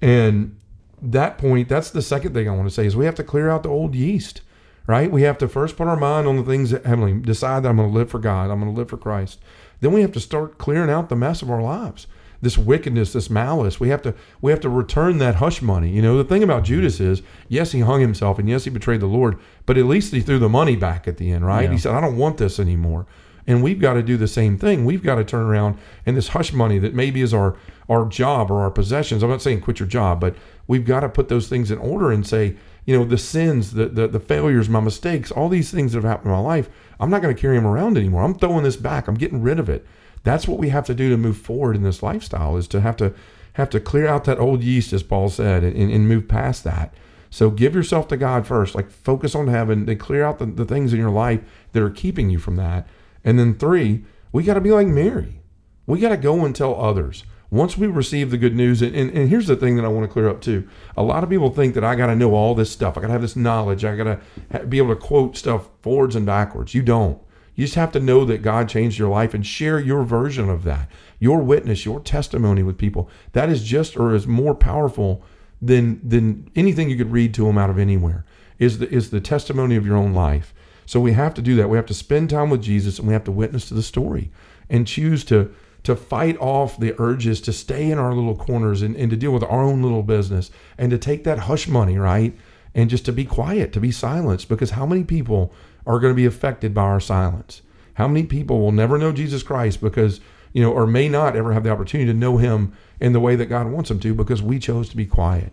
And 0.00 0.56
that 1.02 1.36
point, 1.36 1.68
that's 1.68 1.90
the 1.90 2.00
second 2.00 2.32
thing 2.32 2.48
I 2.48 2.52
want 2.52 2.68
to 2.68 2.74
say 2.74 2.86
is 2.86 2.96
we 2.96 3.04
have 3.04 3.14
to 3.16 3.24
clear 3.24 3.50
out 3.50 3.64
the 3.64 3.68
old 3.68 3.94
yeast, 3.94 4.40
right? 4.86 5.10
We 5.10 5.22
have 5.22 5.38
to 5.38 5.48
first 5.48 5.76
put 5.76 5.88
our 5.88 5.96
mind 5.96 6.26
on 6.26 6.36
the 6.36 6.44
things 6.44 6.70
that 6.70 6.86
heavenly, 6.86 7.14
decide 7.14 7.62
that 7.62 7.68
I'm 7.68 7.76
going 7.76 7.90
to 7.90 7.94
live 7.94 8.10
for 8.10 8.18
God, 8.18 8.50
I'm 8.50 8.60
going 8.60 8.72
to 8.72 8.78
live 8.78 8.88
for 8.88 8.96
Christ. 8.96 9.40
Then 9.80 9.92
we 9.92 10.00
have 10.00 10.12
to 10.12 10.20
start 10.20 10.58
clearing 10.58 10.90
out 10.90 11.08
the 11.08 11.16
mess 11.16 11.42
of 11.42 11.50
our 11.50 11.62
lives. 11.62 12.06
This 12.42 12.58
wickedness, 12.58 13.14
this 13.14 13.30
malice, 13.30 13.80
we 13.80 13.88
have 13.88 14.02
to 14.02 14.14
we 14.42 14.52
have 14.52 14.60
to 14.60 14.68
return 14.68 15.18
that 15.18 15.36
hush 15.36 15.62
money. 15.62 15.90
You 15.90 16.02
know, 16.02 16.18
the 16.18 16.24
thing 16.24 16.42
about 16.42 16.64
Judas 16.64 17.00
is, 17.00 17.22
yes, 17.48 17.72
he 17.72 17.80
hung 17.80 18.00
himself 18.00 18.38
and 18.38 18.48
yes, 18.48 18.64
he 18.64 18.70
betrayed 18.70 19.00
the 19.00 19.06
Lord, 19.06 19.38
but 19.64 19.78
at 19.78 19.86
least 19.86 20.12
he 20.12 20.20
threw 20.20 20.38
the 20.38 20.48
money 20.48 20.76
back 20.76 21.08
at 21.08 21.16
the 21.16 21.30
end, 21.30 21.46
right? 21.46 21.64
Yeah. 21.64 21.72
He 21.72 21.78
said, 21.78 21.94
I 21.94 22.00
don't 22.00 22.18
want 22.18 22.36
this 22.36 22.60
anymore. 22.60 23.06
And 23.46 23.62
we've 23.62 23.80
got 23.80 23.94
to 23.94 24.02
do 24.02 24.16
the 24.16 24.28
same 24.28 24.58
thing. 24.58 24.84
We've 24.84 25.02
got 25.02 25.14
to 25.14 25.24
turn 25.24 25.46
around 25.46 25.78
and 26.04 26.16
this 26.16 26.28
hush 26.28 26.52
money 26.52 26.78
that 26.80 26.94
maybe 26.94 27.22
is 27.22 27.32
our 27.32 27.56
our 27.88 28.06
job 28.06 28.50
or 28.50 28.60
our 28.60 28.70
possessions. 28.70 29.22
I'm 29.22 29.30
not 29.30 29.42
saying 29.42 29.60
quit 29.60 29.78
your 29.78 29.88
job, 29.88 30.20
but 30.20 30.36
we've 30.66 30.84
got 30.84 31.00
to 31.00 31.08
put 31.08 31.28
those 31.28 31.48
things 31.48 31.70
in 31.70 31.78
order 31.78 32.10
and 32.10 32.26
say, 32.26 32.56
you 32.84 32.98
know, 32.98 33.04
the 33.04 33.18
sins, 33.18 33.72
the 33.72 33.86
the, 33.86 34.08
the 34.08 34.20
failures, 34.20 34.68
my 34.68 34.80
mistakes, 34.80 35.30
all 35.30 35.48
these 35.48 35.70
things 35.70 35.92
that 35.92 35.98
have 36.02 36.10
happened 36.10 36.32
in 36.32 36.36
my 36.36 36.40
life, 36.40 36.68
I'm 36.98 37.10
not 37.10 37.22
going 37.22 37.34
to 37.34 37.40
carry 37.40 37.56
them 37.56 37.66
around 37.66 37.96
anymore. 37.96 38.22
I'm 38.22 38.38
throwing 38.38 38.64
this 38.64 38.76
back. 38.76 39.08
I'm 39.08 39.14
getting 39.14 39.42
rid 39.42 39.58
of 39.58 39.68
it. 39.68 39.86
That's 40.22 40.48
what 40.48 40.58
we 40.58 40.70
have 40.70 40.86
to 40.86 40.94
do 40.94 41.10
to 41.10 41.16
move 41.16 41.36
forward 41.36 41.76
in 41.76 41.82
this 41.82 42.02
lifestyle 42.02 42.56
is 42.56 42.66
to 42.68 42.80
have 42.80 42.96
to 42.96 43.14
have 43.54 43.70
to 43.70 43.80
clear 43.80 44.06
out 44.06 44.24
that 44.24 44.38
old 44.38 44.62
yeast, 44.62 44.92
as 44.92 45.02
Paul 45.02 45.30
said, 45.30 45.64
and, 45.64 45.90
and 45.90 46.08
move 46.08 46.28
past 46.28 46.64
that. 46.64 46.92
So 47.30 47.50
give 47.50 47.74
yourself 47.74 48.08
to 48.08 48.16
God 48.16 48.46
first, 48.46 48.74
like 48.74 48.90
focus 48.90 49.34
on 49.34 49.48
heaven, 49.48 49.86
then 49.86 49.98
clear 49.98 50.24
out 50.24 50.38
the, 50.38 50.46
the 50.46 50.64
things 50.64 50.92
in 50.92 50.98
your 50.98 51.10
life 51.10 51.40
that 51.72 51.82
are 51.82 51.90
keeping 51.90 52.28
you 52.28 52.38
from 52.38 52.56
that. 52.56 52.86
And 53.24 53.38
then 53.38 53.54
three, 53.54 54.04
we 54.32 54.42
got 54.42 54.54
to 54.54 54.60
be 54.60 54.70
like 54.70 54.86
Mary. 54.86 55.40
We 55.86 56.00
got 56.00 56.10
to 56.10 56.16
go 56.16 56.44
and 56.44 56.54
tell 56.54 56.74
others. 56.74 57.24
Once 57.50 57.78
we 57.78 57.86
receive 57.86 58.30
the 58.30 58.38
good 58.38 58.56
news, 58.56 58.82
and, 58.82 58.94
and, 58.94 59.10
and 59.10 59.28
here's 59.28 59.46
the 59.46 59.56
thing 59.56 59.76
that 59.76 59.84
I 59.84 59.88
want 59.88 60.04
to 60.04 60.12
clear 60.12 60.28
up 60.28 60.40
too. 60.40 60.68
A 60.96 61.02
lot 61.02 61.22
of 61.22 61.30
people 61.30 61.50
think 61.50 61.74
that 61.74 61.84
I 61.84 61.94
got 61.94 62.06
to 62.06 62.16
know 62.16 62.34
all 62.34 62.54
this 62.54 62.70
stuff. 62.70 62.96
I 62.96 63.00
got 63.00 63.06
to 63.06 63.12
have 63.12 63.22
this 63.22 63.36
knowledge. 63.36 63.84
I 63.84 63.96
got 63.96 64.20
to 64.50 64.66
be 64.66 64.78
able 64.78 64.94
to 64.94 65.00
quote 65.00 65.36
stuff 65.36 65.68
forwards 65.80 66.16
and 66.16 66.26
backwards. 66.26 66.74
You 66.74 66.82
don't. 66.82 67.20
You 67.54 67.64
just 67.64 67.76
have 67.76 67.92
to 67.92 68.00
know 68.00 68.24
that 68.26 68.42
God 68.42 68.68
changed 68.68 68.98
your 68.98 69.08
life 69.08 69.32
and 69.32 69.46
share 69.46 69.80
your 69.80 70.02
version 70.02 70.50
of 70.50 70.64
that, 70.64 70.90
your 71.18 71.40
witness, 71.40 71.86
your 71.86 72.00
testimony 72.00 72.62
with 72.62 72.76
people. 72.76 73.08
That 73.32 73.48
is 73.48 73.64
just 73.64 73.96
or 73.96 74.14
is 74.14 74.26
more 74.26 74.54
powerful 74.54 75.22
than 75.62 76.06
than 76.06 76.50
anything 76.54 76.90
you 76.90 76.96
could 76.96 77.12
read 77.12 77.32
to 77.34 77.46
them 77.46 77.56
out 77.56 77.70
of 77.70 77.78
anywhere. 77.78 78.26
Is 78.58 78.78
the 78.78 78.90
is 78.92 79.10
the 79.10 79.20
testimony 79.20 79.76
of 79.76 79.86
your 79.86 79.96
own 79.96 80.12
life. 80.12 80.52
So 80.84 81.00
we 81.00 81.12
have 81.12 81.32
to 81.34 81.42
do 81.42 81.56
that. 81.56 81.70
We 81.70 81.78
have 81.78 81.86
to 81.86 81.94
spend 81.94 82.30
time 82.30 82.50
with 82.50 82.62
Jesus 82.62 82.98
and 82.98 83.08
we 83.08 83.14
have 83.14 83.24
to 83.24 83.32
witness 83.32 83.66
to 83.68 83.74
the 83.74 83.82
story 83.82 84.30
and 84.68 84.86
choose 84.86 85.24
to 85.24 85.52
to 85.86 85.94
fight 85.94 86.36
off 86.38 86.80
the 86.80 87.00
urges 87.00 87.40
to 87.40 87.52
stay 87.52 87.92
in 87.92 87.96
our 87.96 88.12
little 88.12 88.34
corners 88.34 88.82
and, 88.82 88.96
and 88.96 89.08
to 89.08 89.16
deal 89.16 89.30
with 89.30 89.44
our 89.44 89.62
own 89.62 89.82
little 89.82 90.02
business 90.02 90.50
and 90.76 90.90
to 90.90 90.98
take 90.98 91.22
that 91.22 91.38
hush 91.38 91.68
money, 91.68 91.96
right? 91.96 92.36
And 92.74 92.90
just 92.90 93.04
to 93.04 93.12
be 93.12 93.24
quiet, 93.24 93.72
to 93.72 93.78
be 93.78 93.92
silenced, 93.92 94.48
because 94.48 94.70
how 94.70 94.84
many 94.84 95.04
people 95.04 95.52
are 95.86 96.00
going 96.00 96.10
to 96.10 96.16
be 96.16 96.26
affected 96.26 96.74
by 96.74 96.82
our 96.82 96.98
silence? 96.98 97.62
How 97.94 98.08
many 98.08 98.26
people 98.26 98.58
will 98.58 98.72
never 98.72 98.98
know 98.98 99.12
Jesus 99.12 99.44
Christ 99.44 99.80
because, 99.80 100.18
you 100.52 100.60
know, 100.60 100.72
or 100.72 100.88
may 100.88 101.08
not 101.08 101.36
ever 101.36 101.52
have 101.52 101.62
the 101.62 101.70
opportunity 101.70 102.10
to 102.10 102.18
know 102.18 102.36
him 102.38 102.72
in 102.98 103.12
the 103.12 103.20
way 103.20 103.36
that 103.36 103.46
God 103.46 103.68
wants 103.68 103.88
them 103.88 104.00
to 104.00 104.12
because 104.12 104.42
we 104.42 104.58
chose 104.58 104.88
to 104.88 104.96
be 104.96 105.06
quiet? 105.06 105.52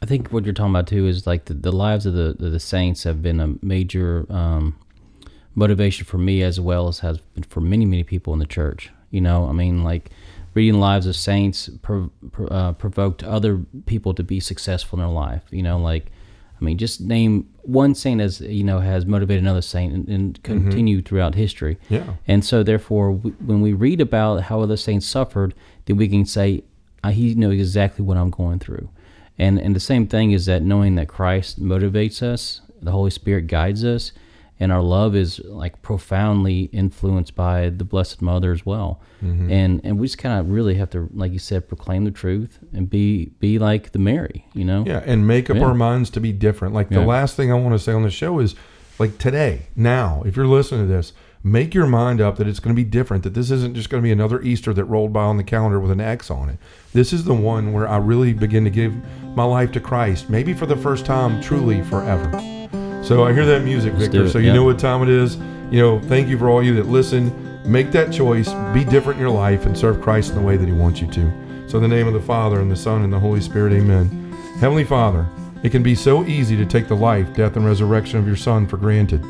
I 0.00 0.06
think 0.06 0.30
what 0.30 0.46
you're 0.46 0.54
talking 0.54 0.72
about 0.72 0.86
too 0.86 1.06
is 1.06 1.26
like 1.26 1.44
the, 1.44 1.54
the 1.54 1.72
lives 1.72 2.06
of 2.06 2.14
the, 2.14 2.34
the, 2.38 2.58
saints 2.58 3.04
have 3.04 3.20
been 3.20 3.38
a 3.38 3.54
major 3.60 4.24
um, 4.30 4.78
motivation 5.54 6.06
for 6.06 6.16
me 6.16 6.42
as 6.42 6.58
well 6.58 6.88
as 6.88 7.00
has 7.00 7.18
been 7.18 7.42
for 7.44 7.60
many, 7.60 7.84
many 7.84 8.02
people 8.02 8.32
in 8.32 8.38
the 8.38 8.46
church. 8.46 8.90
You 9.10 9.20
know, 9.20 9.48
I 9.48 9.52
mean, 9.52 9.84
like 9.84 10.10
reading 10.54 10.80
lives 10.80 11.06
of 11.06 11.16
saints 11.16 11.70
pro, 11.82 12.10
pro, 12.32 12.46
uh, 12.46 12.72
provoked 12.72 13.22
other 13.22 13.58
people 13.86 14.14
to 14.14 14.22
be 14.22 14.40
successful 14.40 14.98
in 14.98 15.04
their 15.04 15.14
life. 15.14 15.42
You 15.50 15.62
know, 15.62 15.78
like 15.78 16.10
I 16.60 16.64
mean, 16.64 16.78
just 16.78 17.00
name 17.00 17.48
one 17.62 17.94
saint 17.94 18.20
as 18.20 18.40
you 18.40 18.64
know 18.64 18.80
has 18.80 19.06
motivated 19.06 19.42
another 19.42 19.62
saint 19.62 19.92
and, 19.92 20.08
and 20.08 20.42
continue 20.42 20.98
mm-hmm. 20.98 21.06
throughout 21.06 21.34
history. 21.34 21.78
Yeah. 21.88 22.14
And 22.26 22.44
so, 22.44 22.62
therefore, 22.62 23.12
we, 23.12 23.30
when 23.30 23.60
we 23.60 23.72
read 23.72 24.00
about 24.00 24.42
how 24.42 24.60
other 24.60 24.76
saints 24.76 25.06
suffered, 25.06 25.54
then 25.86 25.96
we 25.96 26.08
can 26.08 26.24
say, 26.26 26.64
"He 27.08 27.34
knows 27.34 27.54
exactly 27.54 28.04
what 28.04 28.16
I'm 28.16 28.30
going 28.30 28.58
through." 28.58 28.88
And 29.38 29.58
and 29.58 29.76
the 29.76 29.80
same 29.80 30.06
thing 30.06 30.32
is 30.32 30.46
that 30.46 30.62
knowing 30.62 30.96
that 30.96 31.08
Christ 31.08 31.62
motivates 31.62 32.22
us, 32.22 32.60
the 32.82 32.90
Holy 32.90 33.10
Spirit 33.10 33.46
guides 33.46 33.84
us, 33.84 34.12
and 34.60 34.72
our 34.72 34.82
love 34.82 35.14
is 35.14 35.38
like 35.44 35.80
profoundly 35.82 36.62
influenced 36.72 37.34
by 37.34 37.70
the 37.70 37.84
Blessed 37.84 38.20
Mother 38.20 38.52
as 38.52 38.66
well. 38.66 39.00
Mm-hmm. 39.22 39.50
And 39.50 39.80
and 39.84 39.98
we 39.98 40.06
just 40.06 40.18
kind 40.18 40.38
of 40.38 40.50
really 40.50 40.74
have 40.74 40.90
to, 40.90 41.08
like 41.12 41.32
you 41.32 41.38
said, 41.38 41.68
proclaim 41.68 42.04
the 42.04 42.10
truth 42.10 42.58
and 42.72 42.88
be 42.90 43.26
be 43.38 43.58
like 43.58 43.92
the 43.92 43.98
Mary, 43.98 44.46
you 44.54 44.64
know? 44.64 44.84
Yeah, 44.86 45.02
and 45.04 45.26
make 45.26 45.50
up 45.50 45.56
yeah. 45.56 45.64
our 45.64 45.74
minds 45.74 46.10
to 46.10 46.20
be 46.20 46.32
different. 46.32 46.74
Like 46.74 46.88
the 46.88 47.00
last 47.00 47.36
thing 47.36 47.50
I 47.52 47.54
want 47.54 47.74
to 47.74 47.78
say 47.78 47.92
on 47.92 48.02
the 48.02 48.10
show 48.10 48.38
is, 48.40 48.54
like 48.98 49.18
today, 49.18 49.66
now, 49.76 50.22
if 50.26 50.36
you're 50.36 50.46
listening 50.46 50.88
to 50.88 50.92
this, 50.92 51.12
make 51.44 51.72
your 51.72 51.86
mind 51.86 52.20
up 52.20 52.36
that 52.36 52.48
it's 52.48 52.58
going 52.58 52.74
to 52.74 52.82
be 52.82 52.88
different. 52.88 53.22
That 53.22 53.34
this 53.34 53.50
isn't 53.50 53.74
just 53.74 53.90
going 53.90 54.02
to 54.02 54.06
be 54.06 54.12
another 54.12 54.42
Easter 54.42 54.74
that 54.74 54.84
rolled 54.84 55.12
by 55.12 55.22
on 55.22 55.36
the 55.36 55.44
calendar 55.44 55.78
with 55.78 55.92
an 55.92 56.00
X 56.00 56.30
on 56.30 56.48
it. 56.48 56.58
This 56.92 57.12
is 57.12 57.24
the 57.24 57.34
one 57.34 57.72
where 57.72 57.88
I 57.88 57.98
really 57.98 58.32
begin 58.32 58.64
to 58.64 58.70
give 58.70 58.94
my 59.36 59.44
life 59.44 59.70
to 59.72 59.80
Christ, 59.80 60.28
maybe 60.28 60.52
for 60.52 60.66
the 60.66 60.76
first 60.76 61.06
time, 61.06 61.40
truly 61.40 61.82
forever. 61.82 62.57
So 63.08 63.24
I 63.24 63.32
hear 63.32 63.46
that 63.46 63.64
music, 63.64 63.94
Victor. 63.94 64.28
So 64.28 64.38
you 64.38 64.52
know 64.52 64.64
what 64.64 64.78
time 64.78 65.02
it 65.02 65.08
is. 65.08 65.36
You 65.70 65.80
know, 65.80 65.98
thank 65.98 66.28
you 66.28 66.36
for 66.36 66.50
all 66.50 66.62
you 66.62 66.74
that 66.74 66.88
listen. 66.88 67.32
Make 67.64 67.90
that 67.92 68.12
choice. 68.12 68.52
Be 68.74 68.84
different 68.84 69.18
in 69.18 69.22
your 69.22 69.34
life 69.34 69.64
and 69.64 69.76
serve 69.76 70.02
Christ 70.02 70.28
in 70.28 70.36
the 70.36 70.42
way 70.42 70.58
that 70.58 70.66
He 70.66 70.74
wants 70.74 71.00
you 71.00 71.06
to. 71.12 71.68
So 71.70 71.78
in 71.78 71.82
the 71.82 71.88
name 71.88 72.06
of 72.06 72.12
the 72.12 72.20
Father 72.20 72.60
and 72.60 72.70
the 72.70 72.76
Son 72.76 73.04
and 73.04 73.10
the 73.10 73.18
Holy 73.18 73.40
Spirit, 73.40 73.72
Amen. 73.72 74.10
Heavenly 74.60 74.84
Father, 74.84 75.26
it 75.62 75.70
can 75.70 75.82
be 75.82 75.94
so 75.94 76.22
easy 76.26 76.54
to 76.58 76.66
take 76.66 76.86
the 76.86 76.96
life, 76.96 77.32
death, 77.32 77.56
and 77.56 77.64
resurrection 77.64 78.18
of 78.18 78.26
your 78.26 78.36
Son 78.36 78.66
for 78.66 78.76
granted. 78.76 79.24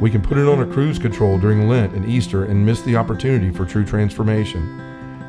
We 0.00 0.10
can 0.10 0.22
put 0.22 0.38
it 0.38 0.46
on 0.46 0.60
a 0.60 0.72
cruise 0.72 1.00
control 1.00 1.36
during 1.36 1.68
Lent 1.68 1.92
and 1.94 2.08
Easter 2.08 2.44
and 2.44 2.64
miss 2.64 2.82
the 2.82 2.94
opportunity 2.94 3.50
for 3.50 3.64
true 3.64 3.84
transformation. 3.84 4.78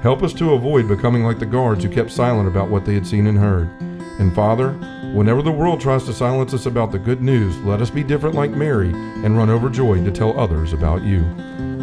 Help 0.04 0.22
us 0.22 0.34
to 0.34 0.54
avoid 0.54 0.88
becoming 0.88 1.24
like 1.24 1.40
the 1.40 1.46
guards 1.48 1.84
who 1.84 1.90
kept 1.90 2.12
silent 2.12 2.48
about 2.48 2.70
what 2.70 2.86
they 2.86 2.94
had 2.94 3.08
seen 3.08 3.26
and 3.26 3.40
heard. 3.40 3.68
And 4.20 4.34
Father, 4.34 4.72
whenever 5.14 5.42
the 5.42 5.52
world 5.52 5.82
tries 5.82 6.06
to 6.06 6.14
silence 6.14 6.54
us 6.54 6.66
about 6.66 6.92
the 6.92 7.00
good 7.00 7.22
news, 7.22 7.58
let 7.60 7.82
us 7.82 7.90
be 7.90 8.04
different 8.04 8.36
like 8.36 8.52
Mary 8.52 8.90
and 8.90 9.38
run 9.38 9.50
overjoyed 9.50 10.06
to 10.06 10.12
tell 10.12 10.40
others 10.40 10.74
about 10.74 11.04
you. 11.04 11.20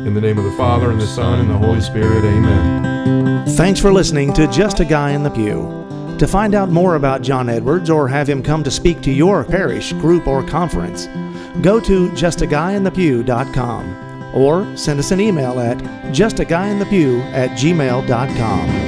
In 0.07 0.15
the 0.15 0.21
name 0.21 0.39
of 0.39 0.45
the 0.45 0.53
Father, 0.53 0.91
and 0.91 1.01
the 1.01 1.07
Son, 1.07 1.41
and 1.41 1.51
the 1.51 1.57
Holy 1.57 1.81
Spirit, 1.81 2.25
amen. 2.25 3.47
Thanks 3.51 3.79
for 3.79 3.93
listening 3.93 4.33
to 4.33 4.49
Just 4.49 4.81
a 4.81 4.85
Guy 4.85 5.11
in 5.11 5.23
the 5.23 5.31
Pew. 5.31 6.17
To 6.19 6.27
find 6.27 6.55
out 6.55 6.71
more 6.71 6.97
about 6.97 7.23
John 7.23 7.49
Edwards 7.49 7.91
or 7.91 8.09
have 8.09 8.29
him 8.29 8.43
come 8.43 8.65
to 8.65 8.71
speak 8.71 9.01
to 9.03 9.13
your 9.13 9.45
parish, 9.45 9.93
group, 9.95 10.27
or 10.27 10.43
conference, 10.43 11.07
go 11.63 11.79
to 11.81 12.09
justaguyinthepew.com 12.11 14.35
or 14.35 14.77
send 14.77 14.99
us 14.99 15.11
an 15.11 15.21
email 15.21 15.61
at 15.61 15.79
justaguyinthepew 16.13 17.21
at 17.33 17.51
gmail.com. 17.51 18.82